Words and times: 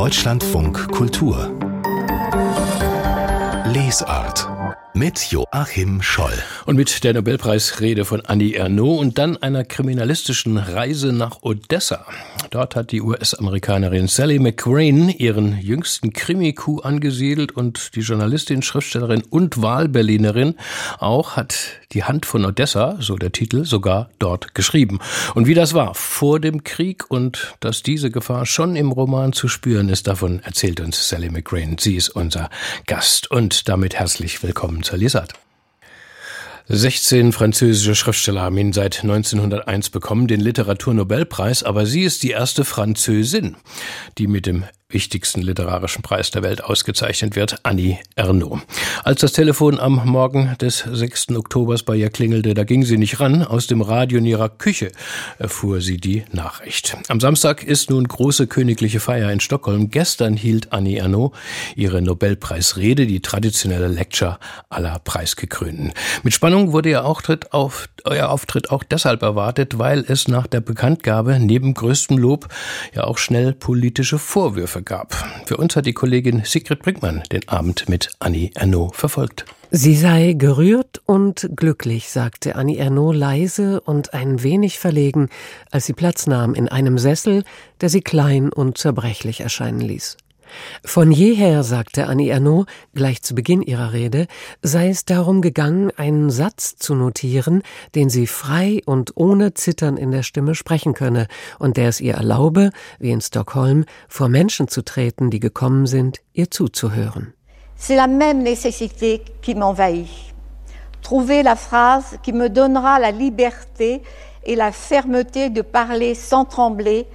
Deutschlandfunk 0.00 0.92
Kultur 0.92 1.52
Lesart 3.66 4.48
mit 4.94 5.30
Joachim 5.30 6.00
Scholl. 6.00 6.32
Und 6.64 6.76
mit 6.76 7.04
der 7.04 7.12
Nobelpreisrede 7.12 8.06
von 8.06 8.22
Annie 8.22 8.54
Ernaux 8.54 8.98
und 8.98 9.18
dann 9.18 9.36
einer 9.36 9.62
kriminalistischen 9.62 10.56
Reise 10.56 11.12
nach 11.12 11.42
Odessa. 11.42 12.06
Dort 12.48 12.76
hat 12.76 12.92
die 12.92 13.02
US-Amerikanerin 13.02 14.08
Sally 14.08 14.38
McRae 14.38 15.12
ihren 15.18 15.60
jüngsten 15.60 16.14
Krimi-Coup 16.14 16.82
angesiedelt 16.82 17.52
und 17.52 17.94
die 17.94 18.00
Journalistin, 18.00 18.62
Schriftstellerin 18.62 19.22
und 19.28 19.60
Wahlberlinerin 19.60 20.54
auch 20.98 21.36
hat 21.36 21.79
die 21.92 22.04
Hand 22.04 22.26
von 22.26 22.44
Odessa, 22.44 22.96
so 23.00 23.16
der 23.16 23.32
Titel, 23.32 23.64
sogar 23.64 24.10
dort 24.18 24.54
geschrieben. 24.54 25.00
Und 25.34 25.46
wie 25.46 25.54
das 25.54 25.74
war 25.74 25.94
vor 25.94 26.38
dem 26.38 26.62
Krieg 26.62 27.10
und 27.10 27.54
dass 27.60 27.82
diese 27.82 28.10
Gefahr 28.10 28.46
schon 28.46 28.76
im 28.76 28.92
Roman 28.92 29.32
zu 29.32 29.48
spüren 29.48 29.88
ist, 29.88 30.06
davon 30.06 30.40
erzählt 30.40 30.80
uns 30.80 31.08
Sally 31.08 31.30
McRae. 31.30 31.76
Sie 31.78 31.96
ist 31.96 32.10
unser 32.10 32.48
Gast 32.86 33.30
und 33.30 33.68
damit 33.68 33.96
herzlich 33.96 34.42
willkommen 34.42 34.82
zur 34.82 34.98
Lesart. 34.98 35.32
16 36.72 37.32
französische 37.32 37.96
Schriftsteller 37.96 38.42
haben 38.42 38.56
ihn 38.56 38.72
seit 38.72 39.02
1901 39.02 39.90
bekommen, 39.90 40.28
den 40.28 40.40
Literaturnobelpreis, 40.40 41.64
aber 41.64 41.84
sie 41.84 42.02
ist 42.02 42.22
die 42.22 42.30
erste 42.30 42.64
Französin, 42.64 43.56
die 44.18 44.28
mit 44.28 44.46
dem 44.46 44.64
wichtigsten 44.92 45.42
literarischen 45.42 46.02
Preis 46.02 46.30
der 46.30 46.42
Welt 46.42 46.64
ausgezeichnet 46.64 47.36
wird, 47.36 47.56
Annie 47.62 47.98
Ernaux. 48.16 48.60
Als 49.04 49.20
das 49.20 49.32
Telefon 49.32 49.78
am 49.78 50.02
Morgen 50.06 50.56
des 50.60 50.84
6. 50.90 51.30
Oktobers 51.36 51.82
bei 51.82 51.96
ihr 51.96 52.10
klingelte, 52.10 52.54
da 52.54 52.64
ging 52.64 52.84
sie 52.84 52.98
nicht 52.98 53.20
ran. 53.20 53.42
Aus 53.42 53.66
dem 53.66 53.80
Radio 53.80 54.18
in 54.18 54.24
ihrer 54.24 54.48
Küche 54.48 54.92
erfuhr 55.38 55.80
sie 55.80 55.98
die 55.98 56.24
Nachricht. 56.32 56.96
Am 57.08 57.20
Samstag 57.20 57.62
ist 57.62 57.90
nun 57.90 58.06
große 58.06 58.46
königliche 58.46 59.00
Feier 59.00 59.30
in 59.30 59.40
Stockholm. 59.40 59.90
Gestern 59.90 60.36
hielt 60.36 60.72
Annie 60.72 60.98
Ernaux 60.98 61.36
ihre 61.76 62.02
Nobelpreisrede, 62.02 63.06
die 63.06 63.20
traditionelle 63.20 63.88
Lecture 63.88 64.38
aller 64.68 64.98
Preisgekrönten. 64.98 65.92
Mit 66.22 66.34
Spannung 66.34 66.72
wurde 66.72 66.90
ihr 66.90 67.04
Auftritt, 67.04 67.52
auf, 67.52 67.88
euer 68.04 68.30
Auftritt 68.30 68.70
auch 68.70 68.84
deshalb 68.84 69.22
erwartet, 69.22 69.78
weil 69.78 70.04
es 70.06 70.28
nach 70.28 70.46
der 70.46 70.60
Bekanntgabe 70.60 71.38
neben 71.38 71.74
größtem 71.74 72.18
Lob 72.18 72.48
ja 72.94 73.04
auch 73.04 73.18
schnell 73.18 73.52
politische 73.52 74.18
Vorwürfe 74.18 74.79
gab. 74.82 75.14
Für 75.46 75.56
uns 75.56 75.76
hat 75.76 75.86
die 75.86 75.92
Kollegin 75.92 76.42
Sigrid 76.44 76.80
Brinkmann 76.80 77.22
den 77.32 77.48
Abend 77.48 77.88
mit 77.88 78.10
Annie 78.18 78.50
Ernaux 78.54 78.96
verfolgt. 78.96 79.44
Sie 79.70 79.94
sei 79.94 80.34
gerührt 80.36 81.00
und 81.06 81.48
glücklich, 81.54 82.10
sagte 82.10 82.56
Annie 82.56 82.78
Ernaux 82.78 83.16
leise 83.16 83.80
und 83.80 84.14
ein 84.14 84.42
wenig 84.42 84.78
verlegen, 84.78 85.28
als 85.70 85.86
sie 85.86 85.92
Platz 85.92 86.26
nahm 86.26 86.54
in 86.54 86.68
einem 86.68 86.98
Sessel, 86.98 87.44
der 87.80 87.88
sie 87.88 88.00
klein 88.00 88.52
und 88.52 88.78
zerbrechlich 88.78 89.40
erscheinen 89.40 89.80
ließ. 89.80 90.16
Von 90.84 91.12
jeher, 91.12 91.62
sagte 91.62 92.06
Annie 92.06 92.30
Ernaux 92.30 92.66
gleich 92.94 93.22
zu 93.22 93.34
Beginn 93.34 93.62
ihrer 93.62 93.92
Rede, 93.92 94.26
sei 94.62 94.88
es 94.88 95.04
darum 95.04 95.42
gegangen, 95.42 95.90
einen 95.96 96.30
Satz 96.30 96.76
zu 96.76 96.94
notieren, 96.94 97.62
den 97.94 98.10
sie 98.10 98.26
frei 98.26 98.80
und 98.86 99.12
ohne 99.16 99.54
Zittern 99.54 99.96
in 99.96 100.10
der 100.10 100.22
Stimme 100.22 100.54
sprechen 100.54 100.94
könne 100.94 101.26
und 101.58 101.76
der 101.76 101.88
es 101.88 102.00
ihr 102.00 102.14
erlaube, 102.14 102.70
wie 102.98 103.10
in 103.10 103.20
Stockholm, 103.20 103.84
vor 104.08 104.28
Menschen 104.28 104.68
zu 104.68 104.82
treten, 104.82 105.30
die 105.30 105.40
gekommen 105.40 105.86
sind, 105.86 106.20
ihr 106.32 106.50
zuzuhören. 106.50 107.34
C'est 107.76 107.96
la 107.96 108.06
même 108.06 108.42
nécessité 108.42 109.22
qui 109.40 109.54
m'envahit. 109.54 110.08
Trouver 111.02 111.42
la 111.42 111.56
phrase 111.56 112.18
qui 112.22 112.32
me 112.32 112.50
donnera 112.50 112.98
la 112.98 113.10
liberté 113.10 114.02
et 114.44 114.54
la 114.54 114.70
fermeté 114.70 115.50
de 115.50 115.62
parler 115.62 116.14
sans 116.14 116.44
trembler 116.44 117.06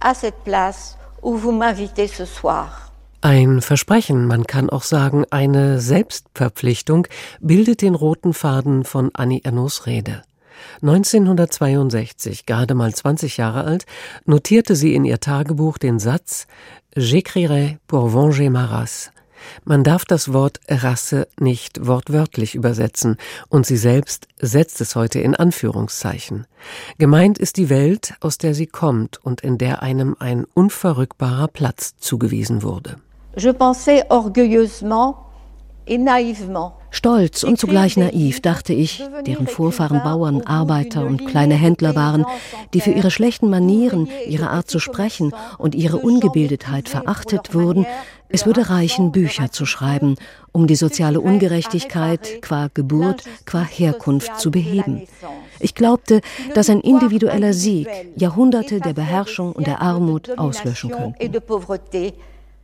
à 0.00 0.14
cette 0.14 0.42
place 0.44 0.97
Ein 3.20 3.60
Versprechen, 3.62 4.26
man 4.26 4.44
kann 4.44 4.70
auch 4.70 4.84
sagen 4.84 5.24
eine 5.30 5.80
Selbstverpflichtung, 5.80 7.08
bildet 7.40 7.82
den 7.82 7.96
roten 7.96 8.32
Faden 8.32 8.84
von 8.84 9.10
Annie 9.14 9.40
Ernaux 9.42 9.86
Rede. 9.86 10.22
1962, 10.82 12.46
gerade 12.46 12.74
mal 12.74 12.94
20 12.94 13.36
Jahre 13.36 13.64
alt, 13.64 13.86
notierte 14.24 14.76
sie 14.76 14.94
in 14.94 15.04
ihr 15.04 15.20
Tagebuch 15.20 15.78
den 15.78 15.98
Satz 15.98 16.46
J'écrirai 16.96 17.78
pour 17.86 18.12
venger 18.12 18.50
ma 18.50 18.64
race. 18.66 19.10
Man 19.64 19.84
darf 19.84 20.04
das 20.04 20.32
Wort 20.32 20.60
Rasse 20.68 21.28
nicht 21.38 21.86
wortwörtlich 21.86 22.54
übersetzen, 22.54 23.16
und 23.48 23.66
sie 23.66 23.76
selbst 23.76 24.28
setzt 24.40 24.80
es 24.80 24.96
heute 24.96 25.20
in 25.20 25.34
Anführungszeichen. 25.34 26.46
Gemeint 26.98 27.38
ist 27.38 27.56
die 27.56 27.70
Welt, 27.70 28.14
aus 28.20 28.38
der 28.38 28.54
sie 28.54 28.66
kommt 28.66 29.18
und 29.24 29.40
in 29.40 29.58
der 29.58 29.82
einem 29.82 30.16
ein 30.18 30.44
unverrückbarer 30.54 31.48
Platz 31.48 31.96
zugewiesen 31.98 32.62
wurde. 32.62 32.96
Je 33.36 33.52
pensais 33.52 34.02
orgueilleusement 34.08 35.14
Stolz 36.90 37.42
und 37.42 37.58
zugleich 37.58 37.96
naiv, 37.96 38.40
dachte 38.40 38.72
ich, 38.72 39.02
deren 39.26 39.46
Vorfahren 39.46 40.02
Bauern, 40.02 40.42
Arbeiter 40.42 41.04
und 41.04 41.26
kleine 41.26 41.54
Händler 41.54 41.94
waren, 41.94 42.24
die 42.72 42.80
für 42.80 42.90
ihre 42.90 43.10
schlechten 43.10 43.50
Manieren, 43.50 44.08
ihre 44.26 44.50
Art 44.50 44.70
zu 44.70 44.78
sprechen 44.78 45.32
und 45.58 45.74
ihre 45.74 45.98
Ungebildetheit 45.98 46.88
verachtet 46.88 47.54
wurden, 47.54 47.86
es 48.30 48.44
würde 48.44 48.68
reichen, 48.68 49.10
Bücher 49.10 49.50
zu 49.50 49.64
schreiben, 49.64 50.16
um 50.52 50.66
die 50.66 50.76
soziale 50.76 51.20
Ungerechtigkeit 51.20 52.42
qua 52.42 52.68
Geburt, 52.72 53.24
qua 53.46 53.62
Herkunft 53.62 54.38
zu 54.38 54.50
beheben. 54.50 55.06
Ich 55.60 55.74
glaubte, 55.74 56.20
dass 56.54 56.68
ein 56.68 56.80
individueller 56.80 57.54
Sieg 57.54 57.88
Jahrhunderte 58.16 58.80
der 58.80 58.92
Beherrschung 58.92 59.52
und 59.52 59.66
der 59.66 59.80
Armut 59.80 60.38
auslöschen 60.38 60.90
könnte. 60.90 61.18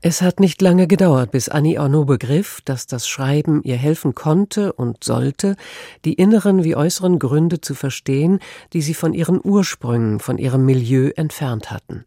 Es 0.07 0.21
hat 0.21 0.39
nicht 0.39 0.61
lange 0.61 0.87
gedauert, 0.87 1.31
bis 1.31 1.49
Annie 1.49 1.81
Arnaud 1.81 2.07
begriff, 2.07 2.61
dass 2.67 2.87
das 2.87 3.09
Schreiben 3.09 3.63
ihr 3.63 3.79
helfen 3.79 4.15
konnte 4.15 4.75
und 4.75 5.03
sollte, 5.03 5.57
die 6.05 6.13
inneren 6.13 6.63
wie 6.63 6.77
äußeren 6.77 7.19
Gründe 7.19 7.63
zu 7.63 7.75
verstehen, 7.75 8.41
die 8.75 8.83
sie 8.83 8.93
von 8.93 9.15
ihren 9.15 9.41
Ursprüngen, 9.43 10.21
von 10.21 10.37
ihrem 10.37 10.67
Milieu 10.67 11.09
entfernt 11.17 11.71
hatten. 11.71 12.05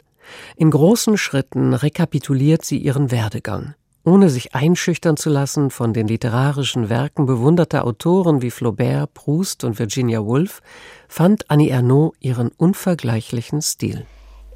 In 0.58 0.70
großen 0.70 1.18
Schritten 1.18 1.74
rekapituliert 1.74 2.64
sie 2.64 2.78
ihren 2.78 3.10
Werdegang. 3.10 3.74
Ohne 4.04 4.30
sich 4.30 4.54
einschüchtern 4.54 5.18
zu 5.18 5.32
lassen 5.32 5.72
von 5.72 5.94
den 5.94 6.08
literarischen 6.08 6.90
Werken 6.90 7.26
bewunderter 7.26 7.84
Autoren 7.84 8.44
wie 8.44 8.52
Flaubert, 8.52 9.16
Proust 9.16 9.64
und 9.64 9.80
Virginia 9.80 10.24
Woolf, 10.24 10.62
fand 11.08 11.50
Annie 11.50 11.72
Ernaux 11.72 12.16
ihren 12.20 12.50
unvergleichlichen 12.50 13.64
Stil. 13.64 14.06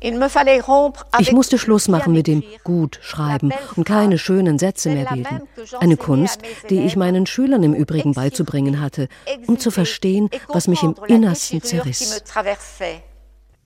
Ich 0.01 1.31
musste 1.31 1.57
Schluss 1.57 1.87
machen 1.87 2.13
mit 2.13 2.27
dem 2.27 2.43
Gut 2.63 2.99
schreiben 3.01 3.53
und 3.75 3.83
keine 3.85 4.17
schönen 4.17 4.57
Sätze 4.57 4.89
mehr 4.89 5.05
bilden. 5.05 5.41
Eine 5.79 5.95
Kunst, 5.95 6.41
die 6.69 6.81
ich 6.81 6.95
meinen 6.95 7.27
Schülern 7.27 7.63
im 7.63 7.73
Übrigen 7.73 8.13
beizubringen 8.13 8.81
hatte, 8.81 9.07
um 9.47 9.59
zu 9.59 9.69
verstehen, 9.69 10.29
was 10.47 10.67
mich 10.67 10.81
im 10.81 10.95
Innersten 11.07 11.61
zerriss. 11.61 12.23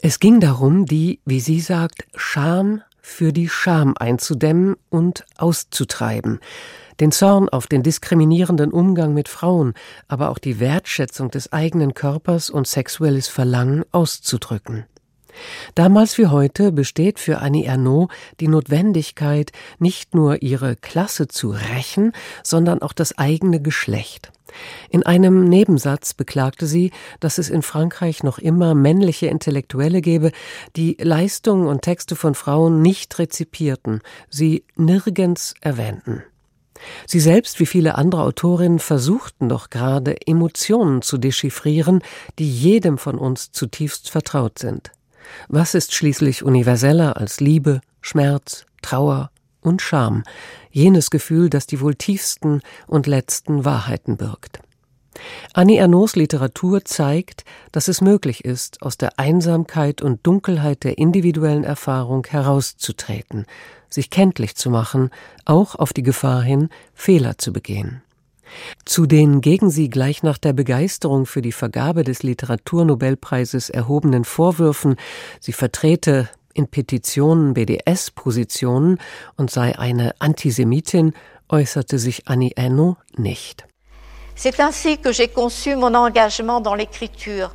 Es 0.01 0.19
ging 0.19 0.39
darum, 0.39 0.85
die, 0.85 1.21
wie 1.25 1.39
sie 1.39 1.61
sagt, 1.61 2.05
Scham 2.15 2.81
für 3.01 3.31
die 3.31 3.47
Scham 3.47 3.93
einzudämmen 3.97 4.75
und 4.89 5.25
auszutreiben. 5.37 6.39
Den 6.99 7.11
Zorn 7.11 7.49
auf 7.49 7.67
den 7.67 7.83
diskriminierenden 7.83 8.71
Umgang 8.71 9.13
mit 9.13 9.29
Frauen, 9.29 9.73
aber 10.07 10.29
auch 10.29 10.39
die 10.39 10.59
Wertschätzung 10.59 11.29
des 11.29 11.53
eigenen 11.53 11.93
Körpers 11.93 12.49
und 12.49 12.67
sexuelles 12.67 13.27
Verlangen 13.27 13.83
auszudrücken. 13.91 14.85
Damals 15.75 16.17
wie 16.17 16.27
heute 16.27 16.71
besteht 16.71 17.19
für 17.19 17.39
Annie 17.39 17.65
Ernaux 17.65 18.11
die 18.39 18.47
Notwendigkeit, 18.47 19.51
nicht 19.79 20.15
nur 20.15 20.41
ihre 20.41 20.75
Klasse 20.75 21.27
zu 21.27 21.51
rächen, 21.51 22.13
sondern 22.43 22.81
auch 22.81 22.93
das 22.93 23.17
eigene 23.17 23.61
Geschlecht. 23.61 24.31
In 24.89 25.05
einem 25.05 25.43
Nebensatz 25.45 26.13
beklagte 26.13 26.65
sie, 26.65 26.91
dass 27.19 27.37
es 27.37 27.49
in 27.49 27.61
Frankreich 27.61 28.23
noch 28.23 28.37
immer 28.37 28.75
männliche 28.75 29.27
Intellektuelle 29.27 30.01
gebe, 30.01 30.31
die 30.75 30.97
Leistungen 30.99 31.67
und 31.67 31.81
Texte 31.81 32.15
von 32.15 32.35
Frauen 32.35 32.81
nicht 32.81 33.17
rezipierten, 33.19 34.01
sie 34.29 34.63
nirgends 34.75 35.55
erwähnten. 35.61 36.23
Sie 37.07 37.19
selbst 37.19 37.59
wie 37.59 37.65
viele 37.65 37.95
andere 37.95 38.23
Autorinnen 38.23 38.79
versuchten 38.79 39.49
doch 39.49 39.69
gerade 39.69 40.15
Emotionen 40.27 41.01
zu 41.01 41.17
dechiffrieren, 41.17 42.01
die 42.37 42.49
jedem 42.49 42.97
von 42.97 43.17
uns 43.17 43.51
zutiefst 43.51 44.09
vertraut 44.09 44.59
sind. 44.59 44.91
Was 45.47 45.73
ist 45.73 45.93
schließlich 45.93 46.43
universeller 46.43 47.17
als 47.17 47.39
Liebe, 47.39 47.81
Schmerz, 48.01 48.65
Trauer 48.81 49.31
und 49.61 49.81
Scham, 49.81 50.23
jenes 50.71 51.09
Gefühl, 51.09 51.49
das 51.49 51.67
die 51.67 51.81
wohl 51.81 51.95
tiefsten 51.95 52.61
und 52.87 53.07
letzten 53.07 53.65
Wahrheiten 53.65 54.17
birgt? 54.17 54.59
Annie 55.53 55.79
Ernaux 55.79 56.15
Literatur 56.15 56.83
zeigt, 56.83 57.45
dass 57.71 57.87
es 57.87 58.01
möglich 58.01 58.43
ist, 58.43 58.81
aus 58.81 58.97
der 58.97 59.17
Einsamkeit 59.17 60.01
und 60.01 60.25
Dunkelheit 60.27 60.83
der 60.83 60.97
individuellen 60.97 61.63
Erfahrung 61.63 62.25
herauszutreten, 62.27 63.45
sich 63.89 64.09
kenntlich 64.09 64.55
zu 64.55 64.69
machen, 64.69 65.09
auch 65.45 65.75
auf 65.75 65.93
die 65.93 66.03
Gefahr 66.03 66.41
hin, 66.41 66.69
Fehler 66.93 67.37
zu 67.37 67.53
begehen. 67.53 68.01
Zu 68.85 69.05
den 69.05 69.41
gegen 69.41 69.69
sie 69.69 69.89
gleich 69.89 70.23
nach 70.23 70.37
der 70.37 70.53
Begeisterung 70.53 71.25
für 71.25 71.41
die 71.41 71.51
Vergabe 71.51 72.03
des 72.03 72.23
Literaturnobelpreises 72.23 73.69
erhobenen 73.69 74.25
Vorwürfen, 74.25 74.95
sie 75.39 75.53
vertrete 75.53 76.29
in 76.53 76.67
Petitionen 76.67 77.53
BDS-Positionen 77.53 78.99
und 79.37 79.51
sei 79.51 79.77
eine 79.77 80.13
Antisemitin, 80.19 81.13
äußerte 81.49 81.99
sich 81.99 82.27
Annie 82.27 82.53
Ernaux 82.55 82.97
nicht. 83.17 83.65
C'est 84.37 84.59
ainsi 84.59 84.97
que 84.97 85.13
j'ai 85.13 85.29
conçu 85.29 85.75
mon 85.75 85.93
engagement 85.95 86.59
dans 86.59 86.75
l'écriture. 86.75 87.51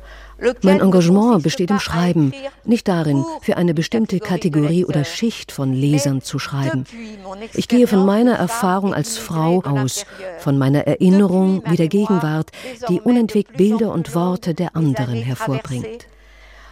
Mein 0.63 0.79
Engagement 0.79 1.43
besteht 1.43 1.69
im 1.69 1.79
Schreiben, 1.79 2.33
nicht 2.63 2.87
darin, 2.87 3.23
für 3.41 3.57
eine 3.57 3.73
bestimmte 3.73 4.19
Kategorie 4.19 4.85
oder 4.85 5.03
Schicht 5.03 5.51
von 5.51 5.73
Lesern 5.73 6.21
zu 6.21 6.39
schreiben. 6.39 6.85
Ich 7.53 7.67
gehe 7.67 7.87
von 7.87 8.05
meiner 8.05 8.33
Erfahrung 8.33 8.93
als 8.93 9.17
Frau 9.17 9.61
aus, 9.63 10.05
von 10.39 10.57
meiner 10.57 10.87
Erinnerung 10.87 11.63
wie 11.67 11.77
der 11.77 11.87
Gegenwart, 11.87 12.51
die 12.89 12.99
unentwegt 12.99 13.57
Bilder 13.57 13.91
und 13.91 14.15
Worte 14.15 14.53
der 14.53 14.75
anderen 14.75 15.21
hervorbringt. 15.21 16.07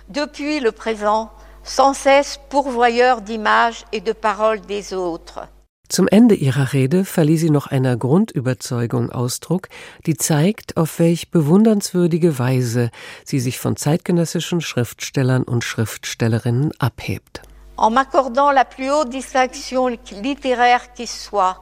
Depuis 0.08 0.60
le 0.60 0.72
présent, 0.72 1.30
sans 1.64 1.94
cesse 1.94 2.40
pourvoyeur 2.50 3.22
d'images 3.22 3.86
et 3.92 4.02
de 4.02 4.12
paroles 4.12 4.62
des 4.62 4.92
autres. 4.92 5.48
Zum 5.90 6.08
Ende 6.08 6.36
ihrer 6.36 6.72
Rede 6.74 7.04
verlieh 7.04 7.38
sie 7.38 7.50
noch 7.50 7.66
einer 7.66 7.98
Grundüberzeugung 7.98 9.12
Ausdruck, 9.12 9.70
die 10.06 10.16
zeigt, 10.16 10.78
auf 10.78 11.00
welch 11.00 11.32
bewundernswürdige 11.32 12.38
Weise 12.38 12.92
sie 13.26 13.40
sich 13.40 13.58
von 13.58 13.76
zeitgenössischen 13.76 14.62
Schriftstellern 14.62 15.42
und 15.42 15.64
Schriftstellerinnen 15.64 16.72
abhebt. 16.78 17.42
En 17.76 17.92
m'accordant 17.92 18.54
la 18.54 18.66
plus 18.66 18.92
haute 18.92 19.10
distinction 19.10 19.98
littéraire 20.22 20.94
qui 20.96 21.08
soit, 21.08 21.56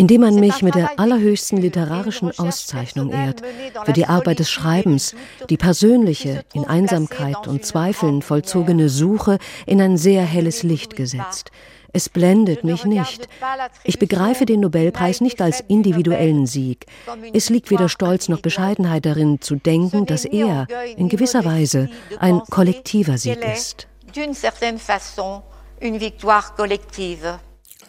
indem 0.00 0.22
man 0.22 0.36
mich 0.36 0.62
mit 0.62 0.76
der 0.76 0.98
allerhöchsten 0.98 1.58
literarischen 1.58 2.30
Auszeichnung 2.38 3.10
ehrt, 3.10 3.42
für 3.84 3.92
die 3.92 4.06
Arbeit 4.06 4.38
des 4.38 4.50
Schreibens, 4.50 5.14
die 5.50 5.58
persönliche, 5.58 6.42
in 6.54 6.64
Einsamkeit 6.64 7.46
und 7.46 7.66
Zweifeln 7.66 8.22
vollzogene 8.22 8.88
Suche 8.88 9.38
in 9.66 9.78
ein 9.82 9.98
sehr 9.98 10.22
helles 10.22 10.62
Licht 10.62 10.96
gesetzt, 10.96 11.50
es 11.92 12.08
blendet 12.08 12.64
mich 12.64 12.86
nicht. 12.86 13.28
Ich 13.84 13.98
begreife 13.98 14.46
den 14.46 14.60
Nobelpreis 14.60 15.20
nicht 15.20 15.42
als 15.42 15.60
individuellen 15.68 16.46
Sieg. 16.46 16.86
Es 17.34 17.50
liegt 17.50 17.70
weder 17.70 17.90
Stolz 17.90 18.30
noch 18.30 18.40
Bescheidenheit 18.40 19.04
darin, 19.04 19.42
zu 19.42 19.56
denken, 19.56 20.06
dass 20.06 20.24
er 20.24 20.66
in 20.96 21.10
gewisser 21.10 21.44
Weise 21.44 21.90
ein 22.18 22.40
kollektiver 22.48 23.18
Sieg 23.18 23.44
ist. 23.44 23.86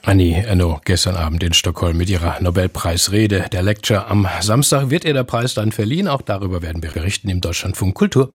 Annie 0.04 0.34
Enno 0.34 0.82
gestern 0.84 1.16
Abend 1.16 1.44
in 1.44 1.54
Stockholm 1.54 1.96
mit 1.98 2.10
ihrer 2.10 2.42
Nobelpreisrede. 2.42 3.46
Der 3.52 3.62
Lecture 3.62 4.08
am 4.08 4.28
Samstag 4.42 4.90
wird 4.90 5.06
ihr 5.06 5.14
der 5.14 5.24
Preis 5.24 5.54
dann 5.54 5.72
verliehen. 5.72 6.08
Auch 6.08 6.24
darüber 6.24 6.62
werden 6.62 6.82
wir 6.82 6.92
berichten 6.92 7.30
im 7.30 7.40
Deutschlandfunk 7.40 7.94
Kultur. 7.94 8.32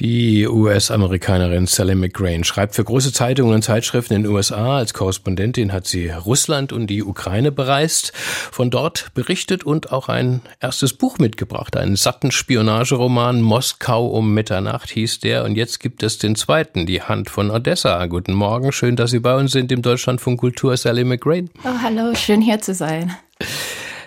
Die 0.00 0.46
US-Amerikanerin 0.46 1.66
Sally 1.66 1.96
McGrain 1.96 2.44
schreibt 2.44 2.76
für 2.76 2.84
große 2.84 3.12
Zeitungen 3.12 3.54
und 3.54 3.62
Zeitschriften 3.62 4.14
in 4.14 4.22
den 4.22 4.32
USA. 4.32 4.76
Als 4.76 4.94
Korrespondentin 4.94 5.72
hat 5.72 5.88
sie 5.88 6.08
Russland 6.08 6.72
und 6.72 6.86
die 6.86 7.02
Ukraine 7.02 7.50
bereist, 7.50 8.12
von 8.14 8.70
dort 8.70 9.12
berichtet 9.14 9.64
und 9.64 9.90
auch 9.90 10.08
ein 10.08 10.40
erstes 10.60 10.92
Buch 10.92 11.18
mitgebracht. 11.18 11.76
Einen 11.76 11.96
satten 11.96 12.30
Spionageroman 12.30 13.42
Moskau 13.42 14.06
um 14.06 14.32
Mitternacht 14.34 14.90
hieß 14.90 15.18
der. 15.18 15.42
Und 15.44 15.56
jetzt 15.56 15.80
gibt 15.80 16.04
es 16.04 16.18
den 16.18 16.36
zweiten, 16.36 16.86
Die 16.86 17.02
Hand 17.02 17.28
von 17.28 17.50
Odessa. 17.50 18.06
Guten 18.06 18.34
Morgen, 18.34 18.70
schön, 18.70 18.94
dass 18.94 19.10
Sie 19.10 19.18
bei 19.18 19.34
uns 19.34 19.50
sind 19.50 19.72
im 19.72 19.82
Deutschlandfunk 19.82 20.38
Kultur, 20.38 20.76
Sally 20.76 21.02
McGrain. 21.02 21.50
Oh, 21.64 21.82
hallo, 21.82 22.14
schön 22.14 22.40
hier 22.40 22.60
zu 22.60 22.72
sein. 22.72 23.16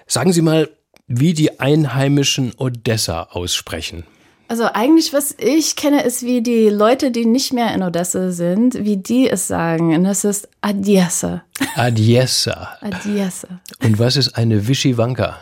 Sagen 0.07 0.31
Sie 0.31 0.41
mal, 0.41 0.69
wie 1.07 1.33
die 1.33 1.59
Einheimischen 1.59 2.53
Odessa 2.55 3.23
aussprechen. 3.23 4.05
Also 4.51 4.65
eigentlich, 4.65 5.13
was 5.13 5.33
ich 5.37 5.77
kenne, 5.77 6.03
ist, 6.03 6.23
wie 6.23 6.41
die 6.41 6.67
Leute, 6.67 7.11
die 7.11 7.25
nicht 7.25 7.53
mehr 7.53 7.73
in 7.73 7.83
Odessa 7.83 8.31
sind, 8.31 8.83
wie 8.83 8.97
die 8.97 9.29
es 9.29 9.47
sagen. 9.47 9.95
Und 9.95 10.03
das 10.03 10.25
ist 10.25 10.49
Adiesa. 10.59 11.43
Adiesa. 11.77 12.77
Adiesa. 12.81 13.47
Und 13.81 13.97
was 13.97 14.17
ist 14.17 14.35
eine 14.35 14.67
Wischiwanka? 14.67 15.37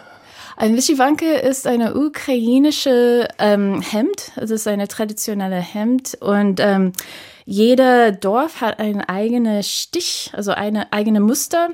Ein 0.58 0.78
Wischiwanke 0.78 1.26
ist 1.26 1.66
eine 1.66 1.96
ukrainische 1.96 3.28
ähm, 3.40 3.82
Hemd. 3.82 4.32
Es 4.36 4.52
ist 4.52 4.68
eine 4.68 4.88
traditionelle 4.88 5.60
Hemd 5.60 6.16
und 6.22 6.60
ähm, 6.60 6.94
jeder 7.46 8.12
Dorf 8.12 8.62
hat 8.62 8.78
einen 8.78 9.02
eigenen 9.02 9.64
Stich, 9.64 10.30
also 10.34 10.52
eine 10.52 10.94
eigene 10.94 11.20
Muster. 11.20 11.70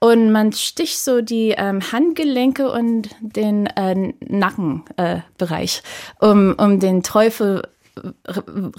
Und 0.00 0.30
man 0.30 0.52
sticht 0.52 0.98
so 0.98 1.20
die 1.22 1.54
ähm, 1.56 1.80
Handgelenke 1.92 2.70
und 2.70 3.08
den 3.20 3.66
äh, 3.66 4.12
Nackenbereich, 4.20 5.82
äh, 6.20 6.26
um, 6.26 6.54
um 6.56 6.78
den 6.78 7.02
Teufel 7.02 7.62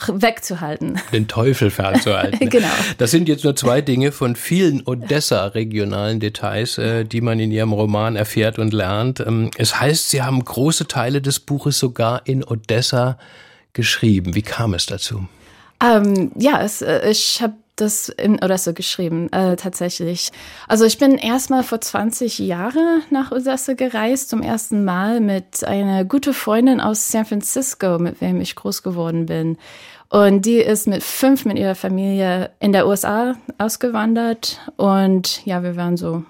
wegzuhalten. 0.07 0.99
Den 1.11 1.27
Teufel 1.27 1.71
fernzuhalten. 1.71 2.49
genau. 2.49 2.67
Das 2.97 3.11
sind 3.11 3.27
jetzt 3.27 3.43
nur 3.43 3.55
zwei 3.55 3.81
Dinge 3.81 4.11
von 4.11 4.35
vielen 4.35 4.81
Odessa-regionalen 4.85 6.19
Details, 6.19 6.77
äh, 6.77 7.05
die 7.05 7.21
man 7.21 7.39
in 7.39 7.51
Ihrem 7.51 7.73
Roman 7.73 8.15
erfährt 8.15 8.59
und 8.59 8.73
lernt. 8.73 9.19
Ähm, 9.19 9.51
es 9.57 9.79
heißt, 9.79 10.09
Sie 10.09 10.21
haben 10.21 10.43
große 10.43 10.87
Teile 10.87 11.21
des 11.21 11.39
Buches 11.39 11.79
sogar 11.79 12.21
in 12.25 12.43
Odessa 12.43 13.17
geschrieben. 13.73 14.35
Wie 14.35 14.41
kam 14.41 14.73
es 14.73 14.85
dazu? 14.85 15.27
Ähm, 15.83 16.31
ja, 16.35 16.61
es, 16.61 16.81
äh, 16.81 17.09
ich 17.09 17.41
habe 17.41 17.53
das 17.81 18.09
in 18.09 18.43
Odessa 18.43 18.71
geschrieben, 18.71 19.31
äh, 19.31 19.55
tatsächlich. 19.55 20.31
Also 20.67 20.85
ich 20.85 20.97
bin 20.97 21.17
erstmal 21.17 21.63
vor 21.63 21.81
20 21.81 22.39
Jahren 22.39 23.03
nach 23.09 23.31
Odessa 23.31 23.73
gereist, 23.73 24.29
zum 24.29 24.41
ersten 24.41 24.83
Mal 24.85 25.19
mit 25.19 25.63
einer 25.63 26.05
guten 26.05 26.33
Freundin 26.33 26.81
aus 26.81 27.11
San 27.11 27.25
Francisco, 27.25 27.99
mit 27.99 28.21
wem 28.21 28.41
ich 28.41 28.55
groß 28.55 28.83
geworden 28.83 29.25
bin. 29.25 29.57
Und 30.09 30.45
die 30.45 30.57
ist 30.57 30.87
mit 30.87 31.03
fünf 31.03 31.45
mit 31.45 31.57
ihrer 31.57 31.75
Familie 31.75 32.51
in 32.59 32.71
der 32.71 32.87
USA 32.87 33.35
ausgewandert. 33.59 34.59
Und 34.75 35.45
ja, 35.45 35.61
wir 35.61 35.75
waren 35.75 35.97
so 35.97 36.23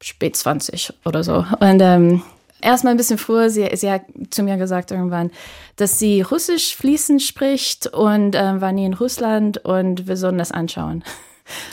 spät 0.00 0.36
20 0.36 0.92
oder 1.04 1.24
so. 1.24 1.44
Und 1.58 1.80
ähm, 1.80 2.22
erstmal 2.64 2.94
ein 2.94 2.96
bisschen 2.96 3.18
früher, 3.18 3.50
sie, 3.50 3.68
sie 3.74 3.90
hat 3.90 4.02
zu 4.30 4.42
mir 4.42 4.56
gesagt 4.56 4.90
irgendwann, 4.90 5.30
dass 5.76 5.98
sie 5.98 6.22
Russisch 6.22 6.74
fließend 6.76 7.22
spricht 7.22 7.86
und 7.86 8.34
äh, 8.34 8.60
war 8.60 8.72
nie 8.72 8.86
in 8.86 8.94
Russland 8.94 9.58
und 9.58 10.08
wir 10.08 10.16
sollen 10.16 10.38
das 10.38 10.52
anschauen. 10.52 11.04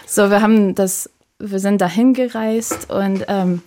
So, 0.05 0.29
wir 0.29 0.41
haben 0.41 0.75
das, 0.75 1.09
wir 1.39 1.59
sind 1.59 1.79
dahin 1.79 2.13
gereist 2.13 2.89
und 2.89 3.23
ähm, 3.29 3.61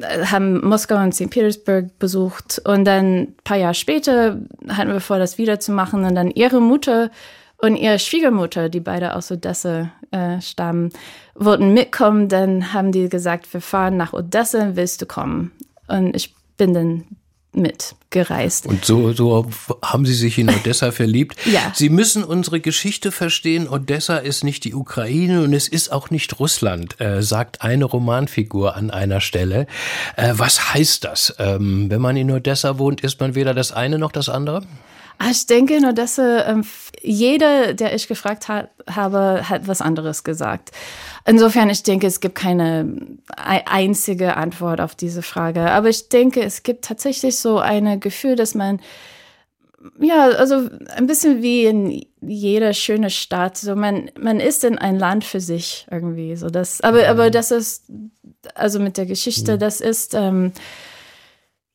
haben 0.00 0.64
Moskau 0.64 0.94
und 1.02 1.12
St. 1.12 1.28
Petersburg 1.28 1.98
besucht 1.98 2.62
und 2.64 2.84
dann 2.84 3.22
ein 3.22 3.34
paar 3.42 3.56
Jahre 3.56 3.74
später 3.74 4.38
hatten 4.68 4.92
wir 4.92 5.00
vor, 5.00 5.18
das 5.18 5.38
wieder 5.38 5.58
zu 5.58 5.72
machen 5.72 6.04
und 6.04 6.14
dann 6.14 6.30
ihre 6.30 6.60
Mutter 6.60 7.10
und 7.56 7.74
ihre 7.74 7.98
Schwiegermutter, 7.98 8.68
die 8.68 8.78
beide 8.78 9.16
aus 9.16 9.32
Odessa 9.32 9.90
äh, 10.12 10.40
stammen, 10.40 10.92
wollten 11.34 11.74
mitkommen. 11.74 12.28
Dann 12.28 12.72
haben 12.72 12.92
die 12.92 13.08
gesagt, 13.08 13.52
wir 13.52 13.60
fahren 13.60 13.96
nach 13.96 14.12
Odessa, 14.12 14.76
willst 14.76 15.02
du 15.02 15.06
kommen? 15.06 15.50
Und 15.88 16.14
ich 16.14 16.34
bin 16.56 16.74
dann 16.74 17.04
mitgereist. 17.52 18.66
Und 18.66 18.84
so, 18.84 19.12
so 19.12 19.48
haben 19.82 20.06
Sie 20.06 20.14
sich 20.14 20.38
in 20.38 20.50
Odessa 20.50 20.92
verliebt. 20.92 21.36
Ja. 21.46 21.72
Sie 21.74 21.88
müssen 21.88 22.24
unsere 22.24 22.60
Geschichte 22.60 23.10
verstehen. 23.10 23.68
Odessa 23.68 24.18
ist 24.18 24.44
nicht 24.44 24.64
die 24.64 24.74
Ukraine 24.74 25.42
und 25.42 25.52
es 25.52 25.68
ist 25.68 25.90
auch 25.90 26.10
nicht 26.10 26.38
Russland, 26.38 27.00
äh, 27.00 27.22
sagt 27.22 27.62
eine 27.62 27.84
Romanfigur 27.84 28.76
an 28.76 28.90
einer 28.90 29.20
Stelle. 29.20 29.66
Äh, 30.16 30.34
was 30.34 30.74
heißt 30.74 31.04
das? 31.04 31.34
Ähm, 31.38 31.90
wenn 31.90 32.00
man 32.00 32.16
in 32.16 32.30
Odessa 32.30 32.78
wohnt, 32.78 33.00
ist 33.00 33.20
man 33.20 33.34
weder 33.34 33.54
das 33.54 33.72
eine 33.72 33.98
noch 33.98 34.12
das 34.12 34.28
andere? 34.28 34.62
Ah, 35.18 35.30
ich 35.30 35.46
denke 35.46 35.80
nur, 35.80 35.92
dass 35.92 36.16
äh, 36.18 36.54
jeder, 37.02 37.74
der 37.74 37.94
ich 37.94 38.06
gefragt 38.06 38.46
hat, 38.46 38.70
habe, 38.88 39.48
hat 39.48 39.66
was 39.66 39.80
anderes 39.80 40.22
gesagt. 40.22 40.70
Insofern, 41.26 41.70
ich 41.70 41.82
denke, 41.82 42.06
es 42.06 42.20
gibt 42.20 42.36
keine 42.36 42.96
einzige 43.36 44.36
Antwort 44.36 44.80
auf 44.80 44.94
diese 44.94 45.22
Frage. 45.22 45.70
Aber 45.72 45.88
ich 45.88 46.08
denke, 46.08 46.42
es 46.42 46.62
gibt 46.62 46.84
tatsächlich 46.84 47.36
so 47.38 47.58
ein 47.58 47.98
Gefühl, 47.98 48.36
dass 48.36 48.54
man, 48.54 48.80
ja, 50.00 50.28
also 50.28 50.68
ein 50.96 51.06
bisschen 51.08 51.42
wie 51.42 51.64
in 51.66 52.06
jeder 52.20 52.72
schöne 52.72 53.10
Stadt, 53.10 53.58
so 53.58 53.74
man, 53.74 54.10
man 54.18 54.38
ist 54.38 54.62
in 54.62 54.78
ein 54.78 54.98
Land 54.98 55.24
für 55.24 55.40
sich 55.40 55.86
irgendwie, 55.90 56.36
so 56.36 56.48
das, 56.48 56.80
aber, 56.80 57.08
aber 57.08 57.30
das 57.30 57.50
ist, 57.50 57.84
also 58.54 58.78
mit 58.78 58.96
der 58.96 59.06
Geschichte, 59.06 59.54
mhm. 59.54 59.58
das 59.58 59.80
ist, 59.80 60.14
ähm, 60.14 60.52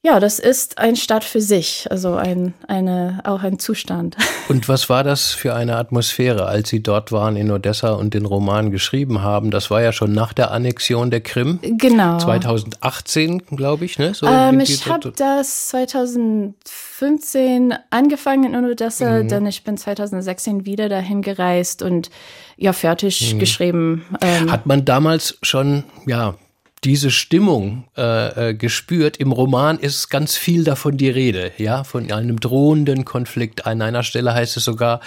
ja, 0.05 0.19
das 0.19 0.37
ist 0.37 0.79
ein 0.79 0.97
Stadt 0.97 1.23
für 1.23 1.39
sich, 1.39 1.87
also 1.89 2.15
ein, 2.15 2.53
eine, 2.67 3.21
auch 3.23 3.41
ein 3.41 3.57
Zustand. 3.57 4.17
Und 4.49 4.67
was 4.67 4.89
war 4.89 5.05
das 5.05 5.31
für 5.31 5.55
eine 5.55 5.77
Atmosphäre, 5.77 6.45
als 6.45 6.67
Sie 6.67 6.83
dort 6.83 7.13
waren 7.13 7.37
in 7.37 7.49
Odessa 7.49 7.93
und 7.93 8.13
den 8.13 8.25
Roman 8.25 8.69
geschrieben 8.69 9.21
haben? 9.21 9.49
Das 9.49 9.71
war 9.71 9.81
ja 9.81 9.93
schon 9.93 10.11
nach 10.11 10.33
der 10.33 10.51
Annexion 10.51 11.09
der 11.09 11.21
Krim. 11.21 11.59
Genau. 11.61 12.17
2018, 12.17 13.43
glaube 13.55 13.85
ich, 13.85 13.97
ne? 13.97 14.13
So 14.13 14.27
ähm, 14.27 14.59
ich 14.59 14.85
habe 14.85 15.13
das 15.15 15.69
2015 15.69 17.73
angefangen 17.89 18.53
in 18.53 18.65
Odessa, 18.65 19.23
mhm. 19.23 19.29
denn 19.29 19.45
ich 19.45 19.63
bin 19.63 19.77
2016 19.77 20.65
wieder 20.65 20.89
dahin 20.89 21.21
gereist 21.21 21.81
und 21.81 22.09
ja, 22.57 22.73
fertig 22.73 23.33
mhm. 23.33 23.39
geschrieben. 23.39 24.05
Ähm, 24.19 24.51
Hat 24.51 24.65
man 24.65 24.83
damals 24.83 25.37
schon, 25.41 25.85
ja, 26.05 26.35
diese 26.83 27.11
Stimmung 27.11 27.85
äh, 27.97 28.49
äh, 28.49 28.53
gespürt. 28.53 29.17
Im 29.17 29.31
Roman 29.31 29.79
ist 29.79 30.09
ganz 30.09 30.35
viel 30.35 30.63
davon 30.63 30.97
die 30.97 31.09
Rede, 31.09 31.51
ja, 31.57 31.83
von 31.83 32.11
einem 32.11 32.39
drohenden 32.39 33.05
Konflikt. 33.05 33.65
An 33.65 33.81
einer 33.81 34.03
Stelle 34.03 34.33
heißt 34.33 34.57
es 34.57 34.65
sogar, 34.65 34.99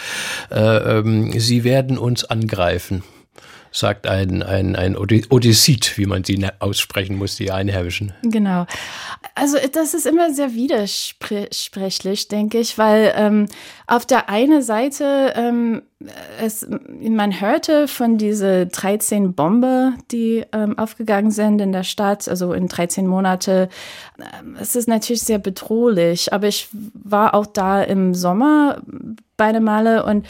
äh, 0.50 0.59
ähm, 0.59 1.38
sie 1.38 1.64
werden 1.64 1.99
uns 1.99 2.25
angreifen 2.25 3.02
sagt 3.76 4.06
ein, 4.06 4.42
ein, 4.42 4.75
ein 4.75 4.97
Odyssit, 4.97 5.99
wie 5.99 6.06
man 6.06 6.25
sie 6.25 6.38
ne-, 6.38 6.52
aussprechen 6.61 7.16
muss, 7.16 7.37
die 7.37 7.50
Einheimischen. 7.50 8.12
Genau. 8.23 8.66
Also 9.35 9.59
das 9.73 9.95
ist 9.95 10.06
immer 10.06 10.33
sehr 10.33 10.54
widersprechlich, 10.54 12.28
denke 12.28 12.59
ich, 12.59 12.78
weil 12.78 13.12
ähm, 13.16 13.47
auf 13.87 14.06
der 14.06 14.28
einen 14.30 14.62
Seite 14.62 15.35
ähm, 15.37 15.83
es, 16.40 16.66
man 17.00 17.40
hörte 17.40 17.87
von 17.88 18.18
diese 18.18 18.66
13 18.66 19.35
Bombe, 19.35 19.92
die 20.11 20.45
ähm, 20.52 20.78
aufgegangen 20.78 21.30
sind 21.30 21.61
in 21.61 21.73
der 21.73 21.85
Stadt, 21.85 22.28
also 22.28 22.52
in 22.52 22.68
13 22.68 23.06
Monate. 23.06 23.68
Ähm, 24.18 24.56
es 24.59 24.75
ist 24.75 24.88
natürlich 24.88 25.23
sehr 25.23 25.38
bedrohlich, 25.38 26.33
aber 26.33 26.49
ich 26.49 26.68
war 26.73 27.35
auch 27.35 27.47
da 27.47 27.83
im 27.83 28.14
Sommer 28.14 28.83
beide 29.37 29.61
Male 29.61 30.04
und 30.04 30.26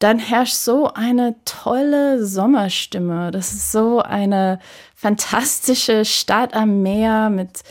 dann 0.00 0.18
herrscht 0.18 0.54
so 0.54 0.92
eine 0.92 1.36
tolle 1.44 2.24
Sommerstimme. 2.24 3.30
Das 3.30 3.52
ist 3.52 3.70
so 3.70 4.00
eine 4.00 4.58
fantastische 4.96 6.04
Stadt 6.04 6.54
am 6.54 6.82
Meer 6.82 7.30
mit 7.30 7.62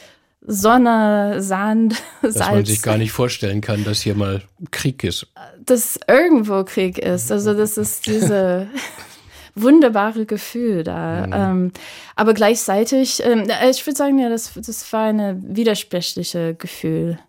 Sonne, 0.42 1.42
Sand, 1.42 1.96
Salz. 2.22 2.34
Dass 2.38 2.52
man 2.52 2.66
sich 2.66 2.82
gar 2.82 2.98
nicht 2.98 3.12
vorstellen 3.12 3.62
kann, 3.62 3.84
dass 3.84 4.02
hier 4.02 4.16
mal 4.16 4.42
Krieg 4.72 5.04
ist. 5.04 5.28
Dass 5.64 6.00
irgendwo 6.08 6.64
Krieg 6.64 6.98
ist. 6.98 7.32
Also 7.32 7.54
das 7.54 7.78
ist 7.78 8.08
diese 8.08 8.68
wunderbare 9.56 10.26
Gefühl 10.26 10.84
da. 10.84 11.28
Mhm. 11.28 11.34
Ähm, 11.34 11.72
aber 12.16 12.34
gleichzeitig, 12.34 13.24
ähm, 13.24 13.48
ich 13.70 13.86
würde 13.86 13.98
sagen, 13.98 14.20
ja, 14.20 14.30
das, 14.30 14.54
das 14.56 14.92
war 14.94 15.08
eine 15.08 15.38
widersprüchliche 15.42 16.56
Gefühl. 16.56 17.20